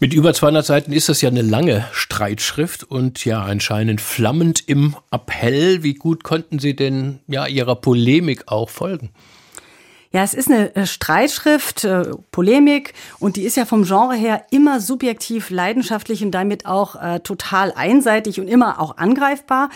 Mit 0.00 0.12
über 0.12 0.34
200 0.34 0.66
Seiten 0.66 0.92
ist 0.92 1.08
das 1.08 1.22
ja 1.22 1.28
eine 1.28 1.42
lange 1.42 1.86
Streitschrift 1.92 2.84
und 2.84 3.24
ja 3.24 3.42
anscheinend 3.42 4.00
flammend 4.00 4.68
im 4.68 4.96
Appell. 5.10 5.82
Wie 5.82 5.94
gut 5.94 6.24
konnten 6.24 6.58
Sie 6.58 6.74
denn 6.74 7.20
ja 7.28 7.46
Ihrer 7.46 7.76
Polemik 7.76 8.44
auch 8.48 8.70
folgen? 8.70 9.10
Ja, 10.12 10.22
es 10.22 10.34
ist 10.34 10.50
eine 10.50 10.74
äh, 10.76 10.86
Streitschrift, 10.86 11.84
äh, 11.84 12.10
Polemik 12.30 12.94
und 13.18 13.36
die 13.36 13.42
ist 13.42 13.56
ja 13.56 13.64
vom 13.64 13.84
Genre 13.84 14.14
her 14.14 14.44
immer 14.50 14.80
subjektiv, 14.80 15.50
leidenschaftlich 15.50 16.22
und 16.24 16.30
damit 16.30 16.66
auch 16.66 17.00
äh, 17.00 17.20
total 17.20 17.72
einseitig 17.72 18.40
und 18.40 18.48
immer 18.48 18.80
auch 18.80 18.96
angreifbar. 18.96 19.70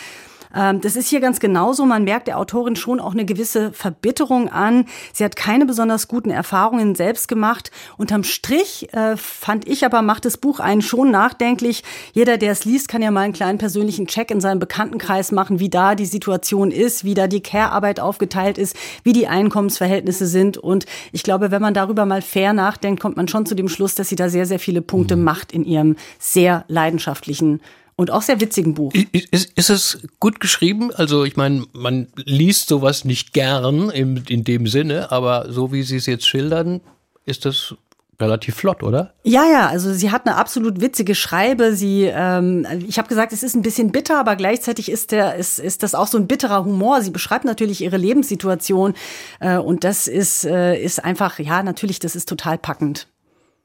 Ähm, 0.54 0.80
das 0.80 0.96
ist 0.96 1.08
hier 1.08 1.20
ganz 1.20 1.40
genauso. 1.40 1.86
Man 1.86 2.04
merkt 2.04 2.28
der 2.28 2.38
Autorin 2.38 2.76
schon 2.76 3.00
auch 3.00 3.12
eine 3.12 3.24
gewisse 3.24 3.72
Verbitterung 3.72 4.48
an. 4.48 4.86
Sie 5.12 5.24
hat 5.24 5.36
keine 5.36 5.66
besonders 5.66 6.08
guten 6.08 6.30
Erfahrungen 6.30 6.94
selbst 6.94 7.28
gemacht. 7.28 7.70
Unterm 7.96 8.24
Strich 8.24 8.92
äh, 8.92 9.16
fand 9.16 9.68
ich 9.68 9.84
aber, 9.84 10.02
macht 10.02 10.24
das 10.24 10.36
Buch 10.36 10.60
einen 10.60 10.82
schon 10.82 11.10
nachdenklich. 11.10 11.82
Jeder, 12.12 12.38
der 12.38 12.52
es 12.52 12.64
liest, 12.64 12.88
kann 12.88 13.02
ja 13.02 13.10
mal 13.10 13.22
einen 13.22 13.32
kleinen 13.32 13.58
persönlichen 13.58 14.06
Check 14.06 14.30
in 14.30 14.40
seinem 14.40 14.58
Bekanntenkreis 14.58 15.32
machen, 15.32 15.60
wie 15.60 15.70
da 15.70 15.94
die 15.94 16.06
Situation 16.06 16.70
ist, 16.70 17.04
wie 17.04 17.14
da 17.14 17.26
die 17.26 17.42
Care-Arbeit 17.42 18.00
aufgeteilt 18.00 18.58
ist, 18.58 18.76
wie 19.04 19.12
die 19.12 19.28
Einkommensverhältnisse 19.28 20.26
sind. 20.26 20.58
Und 20.58 20.86
ich 21.12 21.22
glaube, 21.22 21.50
wenn 21.50 21.62
man 21.62 21.74
darüber 21.74 22.06
mal 22.06 22.22
fair 22.22 22.52
nachdenkt, 22.52 23.00
kommt 23.00 23.16
man 23.16 23.28
schon 23.28 23.46
zu 23.46 23.54
dem 23.54 23.68
Schluss, 23.68 23.94
dass 23.94 24.08
sie 24.08 24.16
da 24.16 24.28
sehr, 24.28 24.46
sehr 24.46 24.58
viele 24.58 24.82
Punkte 24.82 25.16
mhm. 25.16 25.24
macht 25.24 25.52
in 25.52 25.64
ihrem 25.64 25.96
sehr 26.18 26.64
leidenschaftlichen 26.68 27.60
und 28.00 28.10
auch 28.10 28.22
sehr 28.22 28.40
witzigen 28.40 28.72
Buch. 28.72 28.94
Ist, 29.12 29.52
ist 29.58 29.68
es 29.68 29.98
gut 30.20 30.40
geschrieben? 30.40 30.90
Also 30.90 31.24
ich 31.24 31.36
meine, 31.36 31.66
man 31.74 32.06
liest 32.16 32.70
sowas 32.70 33.04
nicht 33.04 33.34
gern 33.34 33.90
im, 33.90 34.22
in 34.26 34.42
dem 34.42 34.66
Sinne, 34.66 35.12
aber 35.12 35.52
so 35.52 35.70
wie 35.70 35.82
Sie 35.82 35.96
es 35.96 36.06
jetzt 36.06 36.26
schildern, 36.26 36.80
ist 37.26 37.44
das 37.44 37.74
relativ 38.18 38.54
flott, 38.54 38.82
oder? 38.82 39.12
Ja, 39.22 39.44
ja, 39.44 39.68
also 39.68 39.92
sie 39.92 40.10
hat 40.10 40.26
eine 40.26 40.36
absolut 40.36 40.80
witzige 40.80 41.14
Schreibe. 41.14 41.74
Sie, 41.74 42.04
ähm, 42.04 42.66
ich 42.88 42.96
habe 42.96 43.08
gesagt, 43.08 43.34
es 43.34 43.42
ist 43.42 43.54
ein 43.54 43.62
bisschen 43.62 43.92
bitter, 43.92 44.18
aber 44.18 44.34
gleichzeitig 44.34 44.90
ist 44.90 45.12
der, 45.12 45.34
ist, 45.34 45.58
ist 45.58 45.82
das 45.82 45.94
auch 45.94 46.06
so 46.06 46.16
ein 46.16 46.26
bitterer 46.26 46.64
Humor. 46.64 47.02
Sie 47.02 47.10
beschreibt 47.10 47.44
natürlich 47.44 47.82
ihre 47.82 47.98
Lebenssituation 47.98 48.94
äh, 49.40 49.58
und 49.58 49.84
das 49.84 50.06
ist, 50.06 50.46
äh, 50.46 50.80
ist 50.80 51.04
einfach, 51.04 51.38
ja, 51.38 51.62
natürlich, 51.62 51.98
das 51.98 52.16
ist 52.16 52.30
total 52.30 52.56
packend. 52.56 53.08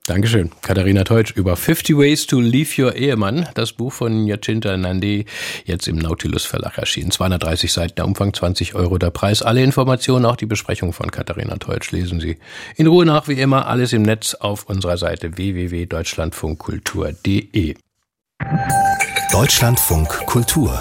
Dankeschön. 0.07 0.51
Katharina 0.61 1.03
Teutsch 1.03 1.31
über 1.35 1.55
50 1.55 1.97
Ways 1.97 2.27
to 2.27 2.39
Leave 2.39 2.79
Your 2.79 2.95
Ehemann. 2.95 3.47
Das 3.55 3.73
Buch 3.73 3.91
von 3.91 4.27
Jacinta 4.27 4.77
Nandi, 4.77 5.25
jetzt 5.65 5.87
im 5.87 5.97
Nautilus 5.97 6.45
Verlag 6.45 6.77
erschienen. 6.77 7.09
230 7.09 7.73
Seiten, 7.73 7.95
der 7.95 8.05
Umfang 8.05 8.31
20 8.31 8.75
Euro 8.75 8.99
der 8.99 9.09
Preis. 9.09 9.41
Alle 9.41 9.63
Informationen, 9.63 10.25
auch 10.25 10.35
die 10.35 10.45
Besprechung 10.45 10.93
von 10.93 11.09
Katharina 11.09 11.57
Teutsch, 11.57 11.91
lesen 11.91 12.19
Sie 12.19 12.37
in 12.75 12.85
Ruhe 12.85 13.05
nach, 13.05 13.27
wie 13.27 13.33
immer. 13.33 13.67
Alles 13.67 13.93
im 13.93 14.03
Netz 14.03 14.35
auf 14.35 14.69
unserer 14.69 14.97
Seite 14.97 15.37
www.deutschlandfunkkultur.de. 15.37 17.73
Deutschlandfunk 19.31 20.09
Kultur. 20.27 20.79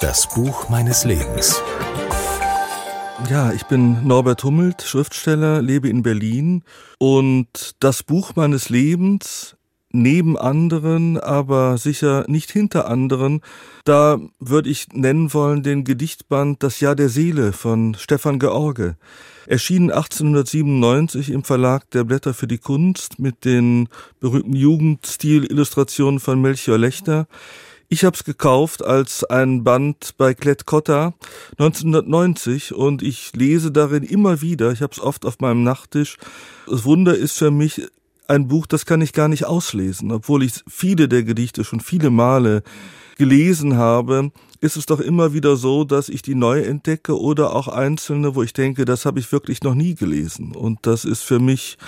Das 0.00 0.28
Buch 0.34 0.68
meines 0.68 1.04
Lebens. 1.04 1.62
Ja, 3.30 3.50
ich 3.50 3.64
bin 3.64 4.06
Norbert 4.06 4.44
Hummelt, 4.44 4.82
Schriftsteller, 4.82 5.62
lebe 5.62 5.88
in 5.88 6.02
Berlin 6.02 6.62
und 6.98 7.74
das 7.80 8.02
Buch 8.02 8.36
meines 8.36 8.68
Lebens 8.68 9.56
neben 9.90 10.36
anderen, 10.36 11.18
aber 11.18 11.78
sicher 11.78 12.26
nicht 12.28 12.50
hinter 12.50 12.88
anderen, 12.88 13.40
da 13.84 14.20
würde 14.38 14.68
ich 14.68 14.88
nennen 14.92 15.32
wollen 15.32 15.62
den 15.62 15.84
Gedichtband 15.84 16.62
Das 16.62 16.80
Jahr 16.80 16.94
der 16.94 17.08
Seele 17.08 17.52
von 17.52 17.94
Stefan 17.94 18.38
George. 18.38 18.96
Erschienen 19.46 19.90
1897 19.90 21.30
im 21.30 21.42
Verlag 21.42 21.90
der 21.92 22.04
Blätter 22.04 22.34
für 22.34 22.46
die 22.46 22.58
Kunst 22.58 23.18
mit 23.18 23.44
den 23.44 23.88
berühmten 24.20 24.54
Jugendstil-Illustrationen 24.54 26.20
von 26.20 26.40
Melchior 26.40 26.78
Lechter. 26.78 27.26
Ich 27.88 28.04
habe 28.04 28.16
es 28.16 28.24
gekauft 28.24 28.84
als 28.84 29.22
ein 29.22 29.62
Band 29.62 30.14
bei 30.18 30.34
Klett-Cotta 30.34 31.14
1990 31.52 32.74
und 32.74 33.00
ich 33.00 33.32
lese 33.34 33.70
darin 33.70 34.02
immer 34.02 34.40
wieder, 34.40 34.72
ich 34.72 34.82
habe 34.82 34.92
es 34.92 34.98
oft 34.98 35.24
auf 35.24 35.38
meinem 35.38 35.62
Nachttisch. 35.62 36.16
Das 36.66 36.84
Wunder 36.84 37.16
ist 37.16 37.38
für 37.38 37.52
mich 37.52 37.82
ein 38.26 38.48
Buch, 38.48 38.66
das 38.66 38.86
kann 38.86 39.02
ich 39.02 39.12
gar 39.12 39.28
nicht 39.28 39.46
auslesen, 39.46 40.10
obwohl 40.10 40.42
ich 40.42 40.64
viele 40.68 41.08
der 41.08 41.22
Gedichte 41.22 41.62
schon 41.62 41.78
viele 41.78 42.10
Male 42.10 42.64
gelesen 43.18 43.76
habe, 43.76 44.32
ist 44.60 44.76
es 44.76 44.86
doch 44.86 44.98
immer 44.98 45.32
wieder 45.32 45.54
so, 45.54 45.84
dass 45.84 46.08
ich 46.08 46.22
die 46.22 46.34
neu 46.34 46.62
entdecke 46.62 47.16
oder 47.16 47.54
auch 47.54 47.68
einzelne, 47.68 48.34
wo 48.34 48.42
ich 48.42 48.52
denke, 48.52 48.84
das 48.84 49.06
habe 49.06 49.20
ich 49.20 49.30
wirklich 49.30 49.62
noch 49.62 49.76
nie 49.76 49.94
gelesen. 49.94 50.56
Und 50.56 50.80
das 50.82 51.04
ist 51.04 51.22
für 51.22 51.38
mich 51.38 51.78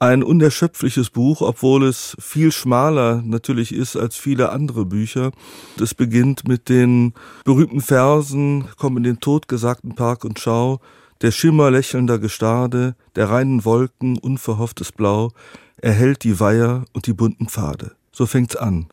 ein 0.00 0.22
unerschöpfliches 0.22 1.10
Buch, 1.10 1.40
obwohl 1.40 1.84
es 1.84 2.16
viel 2.20 2.52
schmaler 2.52 3.22
natürlich 3.24 3.74
ist 3.74 3.96
als 3.96 4.16
viele 4.16 4.50
andere 4.50 4.84
Bücher. 4.84 5.32
Es 5.80 5.94
beginnt 5.94 6.46
mit 6.46 6.68
den 6.68 7.14
berühmten 7.44 7.80
Versen, 7.80 8.66
komm 8.76 8.96
in 8.96 9.02
den 9.02 9.20
totgesagten 9.20 9.94
Park 9.94 10.24
und 10.24 10.38
schau, 10.38 10.80
der 11.20 11.32
Schimmer 11.32 11.70
lächelnder 11.70 12.18
Gestade, 12.20 12.94
der 13.16 13.28
reinen 13.28 13.64
Wolken, 13.64 14.18
unverhofftes 14.18 14.92
Blau, 14.92 15.32
erhält 15.76 16.22
die 16.22 16.38
Weiher 16.38 16.84
und 16.92 17.06
die 17.06 17.12
bunten 17.12 17.48
Pfade. 17.48 17.92
So 18.12 18.26
fängt's 18.26 18.56
an. 18.56 18.86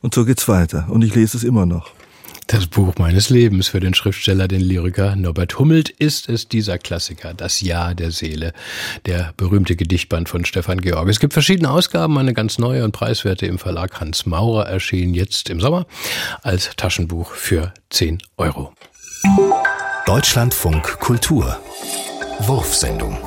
Und 0.00 0.14
so 0.14 0.24
geht's 0.24 0.48
weiter. 0.48 0.86
Und 0.90 1.02
ich 1.02 1.14
lese 1.14 1.36
es 1.36 1.44
immer 1.44 1.66
noch. 1.66 1.92
Das 2.46 2.66
Buch 2.66 2.94
meines 2.98 3.30
Lebens 3.30 3.68
für 3.68 3.80
den 3.80 3.94
Schriftsteller, 3.94 4.48
den 4.48 4.60
Lyriker 4.60 5.14
Norbert 5.14 5.58
Hummelt, 5.58 5.88
ist 5.88 6.28
es 6.28 6.48
dieser 6.48 6.78
Klassiker, 6.78 7.34
Das 7.34 7.60
Jahr 7.60 7.94
der 7.94 8.10
Seele, 8.10 8.52
der 9.06 9.32
berühmte 9.36 9.76
Gedichtband 9.76 10.28
von 10.28 10.44
Stefan 10.44 10.80
Georg. 10.80 11.08
Es 11.08 11.20
gibt 11.20 11.32
verschiedene 11.32 11.70
Ausgaben, 11.70 12.18
eine 12.18 12.34
ganz 12.34 12.58
neue 12.58 12.84
und 12.84 12.92
preiswerte 12.92 13.46
im 13.46 13.58
Verlag 13.58 14.00
Hans 14.00 14.26
Maurer 14.26 14.66
erschienen 14.66 15.14
jetzt 15.14 15.48
im 15.48 15.60
Sommer 15.60 15.86
als 16.42 16.70
Taschenbuch 16.76 17.32
für 17.32 17.72
10 17.90 18.18
Euro. 18.36 18.72
Deutschlandfunk 20.06 20.98
Kultur 20.98 21.58
Wurfsendung 22.40 23.18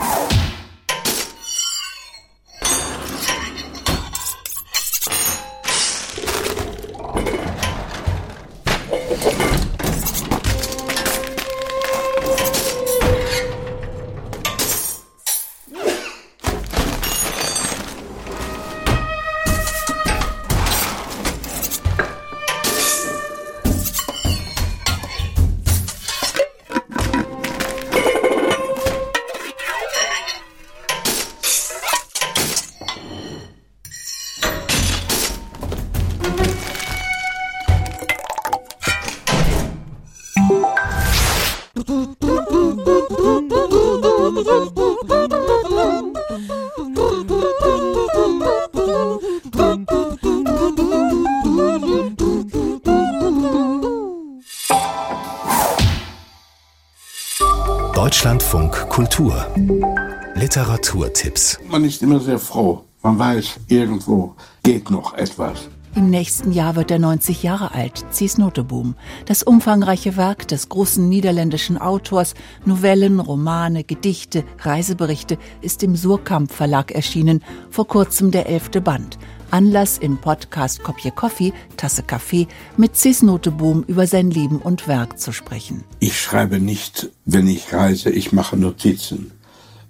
Literaturtipps 60.54 61.58
Man 61.68 61.84
ist 61.84 62.04
immer 62.04 62.20
sehr 62.20 62.38
froh. 62.38 62.84
Man 63.02 63.18
weiß, 63.18 63.56
irgendwo 63.70 64.36
geht 64.62 64.92
noch 64.92 65.16
etwas. 65.16 65.68
Im 65.96 66.12
nächsten 66.12 66.52
Jahr 66.52 66.76
wird 66.76 66.92
er 66.92 67.00
90 67.00 67.42
Jahre 67.42 67.74
alt, 67.74 68.06
Cies 68.12 68.38
Noteboom. 68.38 68.94
Das 69.26 69.42
umfangreiche 69.42 70.16
Werk 70.16 70.48
des 70.48 70.70
großen 70.70 71.10
niederländischen 71.10 71.80
Autors, 71.80 72.36
Novellen, 72.66 73.20
Romane, 73.20 73.84
Gedichte, 73.84 74.44
Reiseberichte, 74.60 75.40
ist 75.62 75.82
im 75.82 75.96
Surkamp 75.96 76.52
Verlag 76.52 76.92
erschienen, 76.92 77.44
vor 77.72 77.88
kurzem 77.88 78.30
der 78.30 78.48
elfte 78.48 78.80
Band. 78.80 79.18
Anlass 79.50 79.98
im 79.98 80.18
Podcast 80.18 80.84
Kopje 80.84 81.10
Coffee, 81.10 81.52
Tasse 81.78 82.04
Kaffee 82.04 82.48
mit 82.78 82.96
Cis 82.96 83.24
Noteboom 83.24 83.86
über 83.88 84.06
sein 84.06 84.30
Leben 84.30 84.60
und 84.60 84.88
Werk 84.88 85.20
zu 85.20 85.32
sprechen. 85.32 85.84
Ich 86.00 86.22
schreibe 86.22 86.60
nicht, 86.60 87.10
wenn 87.26 87.48
ich 87.48 87.74
reise, 87.74 88.12
ich 88.12 88.34
mache 88.34 88.56
Notizen. 88.56 89.32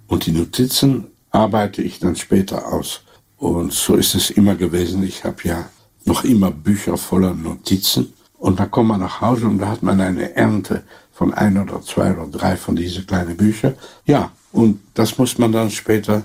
Und 0.06 0.26
die 0.26 0.32
Notizen 0.32 1.06
arbeite 1.30 1.82
ich 1.82 1.98
dann 1.98 2.16
später 2.16 2.72
aus. 2.72 3.02
Und 3.36 3.72
so 3.72 3.96
ist 3.96 4.14
es 4.14 4.30
immer 4.30 4.54
gewesen. 4.54 5.02
Ich 5.02 5.24
habe 5.24 5.36
ja 5.44 5.68
noch 6.04 6.24
immer 6.24 6.50
Bücher 6.50 6.96
voller 6.96 7.34
Notizen. 7.34 8.12
Und 8.38 8.60
dann 8.60 8.70
kommt 8.70 8.88
man 8.88 9.00
nach 9.00 9.20
Hause 9.20 9.46
und 9.46 9.58
da 9.58 9.68
hat 9.68 9.82
man 9.82 10.00
eine 10.00 10.36
Ernte 10.36 10.84
von 11.12 11.32
ein 11.32 11.56
oder 11.58 11.80
zwei 11.80 12.12
oder 12.12 12.26
drei 12.26 12.56
von 12.56 12.76
diesen 12.76 13.06
kleinen 13.06 13.36
Büchern. 13.36 13.74
Ja, 14.04 14.32
und 14.52 14.80
das 14.94 15.16
muss 15.16 15.38
man 15.38 15.52
dann 15.52 15.70
später, 15.70 16.22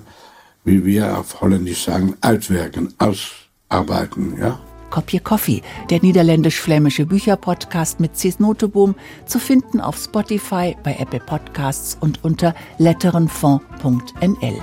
wie 0.64 0.84
wir 0.86 1.18
auf 1.18 1.40
Holländisch 1.42 1.86
sagen, 1.86 2.16
uitwerken, 2.22 2.94
ausarbeiten, 2.98 4.38
ja. 4.38 4.60
Kopje 4.90 5.20
Coffee, 5.20 5.62
der 5.90 6.02
niederländisch-flämische 6.02 7.06
Bücherpodcast 7.06 8.00
mit 8.00 8.18
Cies 8.18 8.40
Noteboom, 8.40 8.96
zu 9.26 9.40
finden 9.40 9.82
auf 9.82 9.98
Spotify, 9.98 10.76
bei 10.84 10.96
Apple 11.00 11.20
Podcasts 11.20 11.98
und 12.00 12.24
unter 12.24 12.54
letterenfond.nl. 12.78 14.62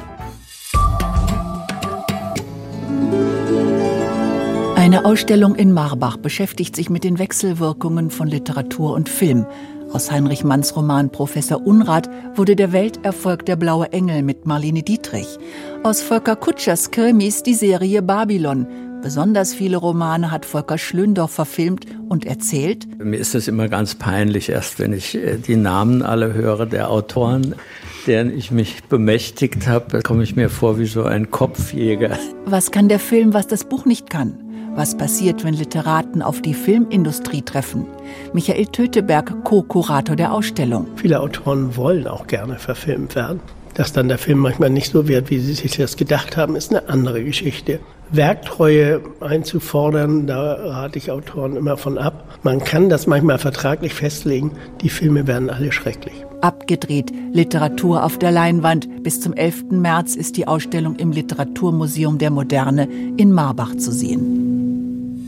Eine 4.76 5.04
Ausstellung 5.04 5.56
in 5.56 5.72
Marbach 5.72 6.16
beschäftigt 6.16 6.76
sich 6.76 6.90
mit 6.90 7.02
den 7.02 7.18
Wechselwirkungen 7.18 8.10
von 8.10 8.28
Literatur 8.28 8.92
und 8.94 9.08
Film. 9.08 9.44
Aus 9.92 10.12
Heinrich 10.12 10.44
Manns 10.44 10.76
Roman 10.76 11.10
Professor 11.10 11.66
Unrat 11.66 12.08
wurde 12.34 12.54
der 12.54 12.72
Welterfolg 12.72 13.46
Der 13.46 13.56
blaue 13.56 13.92
Engel 13.92 14.22
mit 14.22 14.46
Marlene 14.46 14.82
Dietrich. 14.82 15.38
Aus 15.82 16.02
Volker 16.02 16.36
Kutschers 16.36 16.90
Krimis 16.90 17.42
die 17.42 17.54
Serie 17.54 18.02
Babylon. 18.02 18.66
Besonders 19.06 19.54
viele 19.54 19.76
Romane 19.76 20.32
hat 20.32 20.44
Volker 20.44 20.78
Schlöndorff 20.78 21.30
verfilmt 21.30 21.86
und 22.08 22.26
erzählt. 22.26 22.88
Mir 22.98 23.18
ist 23.20 23.36
es 23.36 23.46
immer 23.46 23.68
ganz 23.68 23.94
peinlich, 23.94 24.48
erst 24.48 24.80
wenn 24.80 24.92
ich 24.92 25.14
äh, 25.14 25.36
die 25.36 25.54
Namen 25.54 26.02
alle 26.02 26.34
höre 26.34 26.66
der 26.66 26.90
Autoren, 26.90 27.54
deren 28.08 28.36
ich 28.36 28.50
mich 28.50 28.82
bemächtigt 28.82 29.68
habe, 29.68 30.02
komme 30.02 30.24
ich 30.24 30.34
mir 30.34 30.50
vor 30.50 30.80
wie 30.80 30.86
so 30.86 31.04
ein 31.04 31.30
Kopfjäger. 31.30 32.18
Was 32.46 32.72
kann 32.72 32.88
der 32.88 32.98
Film, 32.98 33.32
was 33.32 33.46
das 33.46 33.68
Buch 33.68 33.84
nicht 33.84 34.10
kann? 34.10 34.40
Was 34.74 34.96
passiert, 34.96 35.44
wenn 35.44 35.54
Literaten 35.54 36.20
auf 36.20 36.42
die 36.42 36.54
Filmindustrie 36.54 37.42
treffen? 37.42 37.86
Michael 38.32 38.66
Töteberg, 38.66 39.44
Co-Kurator 39.44 40.16
der 40.16 40.32
Ausstellung. 40.32 40.88
Viele 40.96 41.20
Autoren 41.20 41.76
wollen 41.76 42.08
auch 42.08 42.26
gerne 42.26 42.58
verfilmt 42.58 43.14
werden. 43.14 43.38
Dass 43.76 43.92
dann 43.92 44.08
der 44.08 44.16
Film 44.16 44.38
manchmal 44.38 44.70
nicht 44.70 44.90
so 44.90 45.06
wird, 45.06 45.28
wie 45.28 45.38
sie 45.38 45.52
sich 45.52 45.76
das 45.76 45.98
gedacht 45.98 46.38
haben, 46.38 46.56
ist 46.56 46.70
eine 46.70 46.88
andere 46.88 47.22
Geschichte. 47.22 47.78
Werktreue 48.10 49.02
einzufordern, 49.20 50.26
da 50.26 50.54
rate 50.54 50.96
ich 50.98 51.10
Autoren 51.10 51.56
immer 51.56 51.76
von 51.76 51.98
ab. 51.98 52.24
Man 52.42 52.60
kann 52.60 52.88
das 52.88 53.06
manchmal 53.06 53.38
vertraglich 53.38 53.92
festlegen, 53.92 54.52
die 54.80 54.88
Filme 54.88 55.26
werden 55.26 55.50
alle 55.50 55.72
schrecklich. 55.72 56.14
Abgedreht, 56.40 57.12
Literatur 57.32 58.02
auf 58.02 58.18
der 58.18 58.30
Leinwand. 58.30 59.02
Bis 59.02 59.20
zum 59.20 59.34
11. 59.34 59.64
März 59.72 60.16
ist 60.16 60.38
die 60.38 60.48
Ausstellung 60.48 60.96
im 60.96 61.12
Literaturmuseum 61.12 62.16
der 62.16 62.30
Moderne 62.30 62.88
in 63.18 63.30
Marbach 63.30 63.76
zu 63.76 63.92
sehen. 63.92 65.26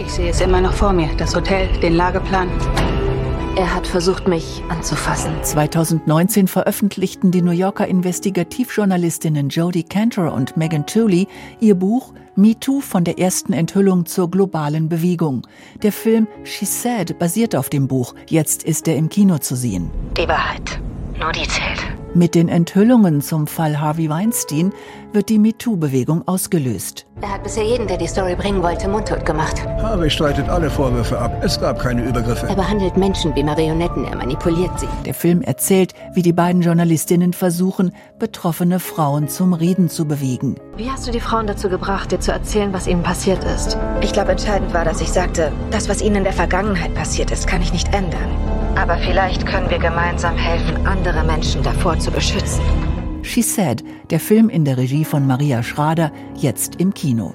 Ich 0.00 0.10
sehe 0.10 0.30
es 0.30 0.40
immer 0.40 0.60
noch 0.60 0.72
vor 0.72 0.92
mir, 0.92 1.10
das 1.16 1.36
Hotel, 1.36 1.68
den 1.80 1.94
Lageplan. 1.94 2.48
Er 3.56 3.72
hat 3.72 3.86
versucht, 3.86 4.26
mich 4.26 4.64
anzufassen. 4.68 5.32
2019 5.40 6.48
veröffentlichten 6.48 7.30
die 7.30 7.40
New 7.40 7.52
Yorker 7.52 7.86
Investigativjournalistinnen 7.86 9.48
Jodie 9.48 9.84
Cantor 9.84 10.32
und 10.32 10.56
Megan 10.56 10.86
Tooley 10.86 11.28
ihr 11.60 11.76
Buch 11.76 12.12
Me 12.34 12.58
Too 12.58 12.80
von 12.80 13.04
der 13.04 13.20
ersten 13.20 13.52
Enthüllung 13.52 14.06
zur 14.06 14.28
globalen 14.28 14.88
Bewegung. 14.88 15.46
Der 15.84 15.92
Film 15.92 16.26
She 16.42 16.64
Said 16.64 17.16
basiert 17.20 17.54
auf 17.54 17.68
dem 17.68 17.86
Buch. 17.86 18.16
Jetzt 18.28 18.64
ist 18.64 18.88
er 18.88 18.96
im 18.96 19.08
Kino 19.08 19.38
zu 19.38 19.54
sehen. 19.54 19.88
Die 20.16 20.26
Wahrheit. 20.26 20.80
Nur 21.20 21.30
die 21.30 21.46
zählt. 21.46 21.80
Mit 22.12 22.34
den 22.34 22.48
Enthüllungen 22.48 23.20
zum 23.20 23.46
Fall 23.46 23.80
Harvey 23.80 24.08
Weinstein 24.08 24.72
wird 25.14 25.28
die 25.28 25.38
MeToo-Bewegung 25.38 26.26
ausgelöst. 26.26 27.06
Er 27.20 27.34
hat 27.34 27.44
bisher 27.44 27.64
jeden, 27.64 27.86
der 27.86 27.96
die 27.96 28.06
Story 28.06 28.34
bringen 28.34 28.62
wollte, 28.62 28.88
mundtot 28.88 29.24
gemacht. 29.24 29.64
Harvey 29.80 30.10
streitet 30.10 30.48
alle 30.48 30.68
Vorwürfe 30.68 31.18
ab. 31.18 31.40
Es 31.42 31.60
gab 31.60 31.78
keine 31.78 32.04
Übergriffe. 32.04 32.46
Er 32.48 32.56
behandelt 32.56 32.96
Menschen 32.96 33.34
wie 33.36 33.44
Marionetten, 33.44 34.04
er 34.04 34.16
manipuliert 34.16 34.78
sie. 34.78 34.88
Der 35.06 35.14
Film 35.14 35.42
erzählt, 35.42 35.94
wie 36.14 36.22
die 36.22 36.32
beiden 36.32 36.62
Journalistinnen 36.62 37.32
versuchen, 37.32 37.92
betroffene 38.18 38.80
Frauen 38.80 39.28
zum 39.28 39.52
Reden 39.52 39.88
zu 39.88 40.06
bewegen. 40.06 40.56
Wie 40.76 40.90
hast 40.90 41.06
du 41.06 41.12
die 41.12 41.20
Frauen 41.20 41.46
dazu 41.46 41.68
gebracht, 41.68 42.10
dir 42.10 42.20
zu 42.20 42.32
erzählen, 42.32 42.72
was 42.72 42.86
ihnen 42.86 43.02
passiert 43.02 43.44
ist? 43.44 43.78
Ich 44.00 44.12
glaube, 44.12 44.32
entscheidend 44.32 44.74
war, 44.74 44.84
dass 44.84 45.00
ich 45.00 45.10
sagte, 45.10 45.52
das, 45.70 45.88
was 45.88 46.02
ihnen 46.02 46.16
in 46.16 46.24
der 46.24 46.32
Vergangenheit 46.32 46.94
passiert 46.94 47.30
ist, 47.30 47.46
kann 47.46 47.62
ich 47.62 47.72
nicht 47.72 47.94
ändern. 47.94 48.36
Aber 48.76 48.96
vielleicht 48.98 49.46
können 49.46 49.70
wir 49.70 49.78
gemeinsam 49.78 50.36
helfen, 50.36 50.86
andere 50.86 51.22
Menschen 51.22 51.62
davor 51.62 51.98
zu 51.98 52.10
beschützen. 52.10 52.62
She 53.24 53.42
Said, 53.42 53.82
der 54.10 54.20
Film 54.20 54.48
in 54.48 54.64
der 54.64 54.76
Regie 54.76 55.04
von 55.04 55.26
Maria 55.26 55.62
Schrader, 55.62 56.12
jetzt 56.36 56.76
im 56.76 56.92
Kino. 56.92 57.34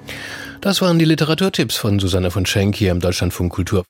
Das 0.60 0.80
waren 0.80 0.98
die 0.98 1.04
Literaturtipps 1.04 1.76
von 1.76 1.98
Susanne 1.98 2.30
von 2.30 2.46
Schenk 2.46 2.76
hier 2.76 2.92
im 2.92 3.00
Deutschlandfunk 3.00 3.52
Kultur. 3.52 3.84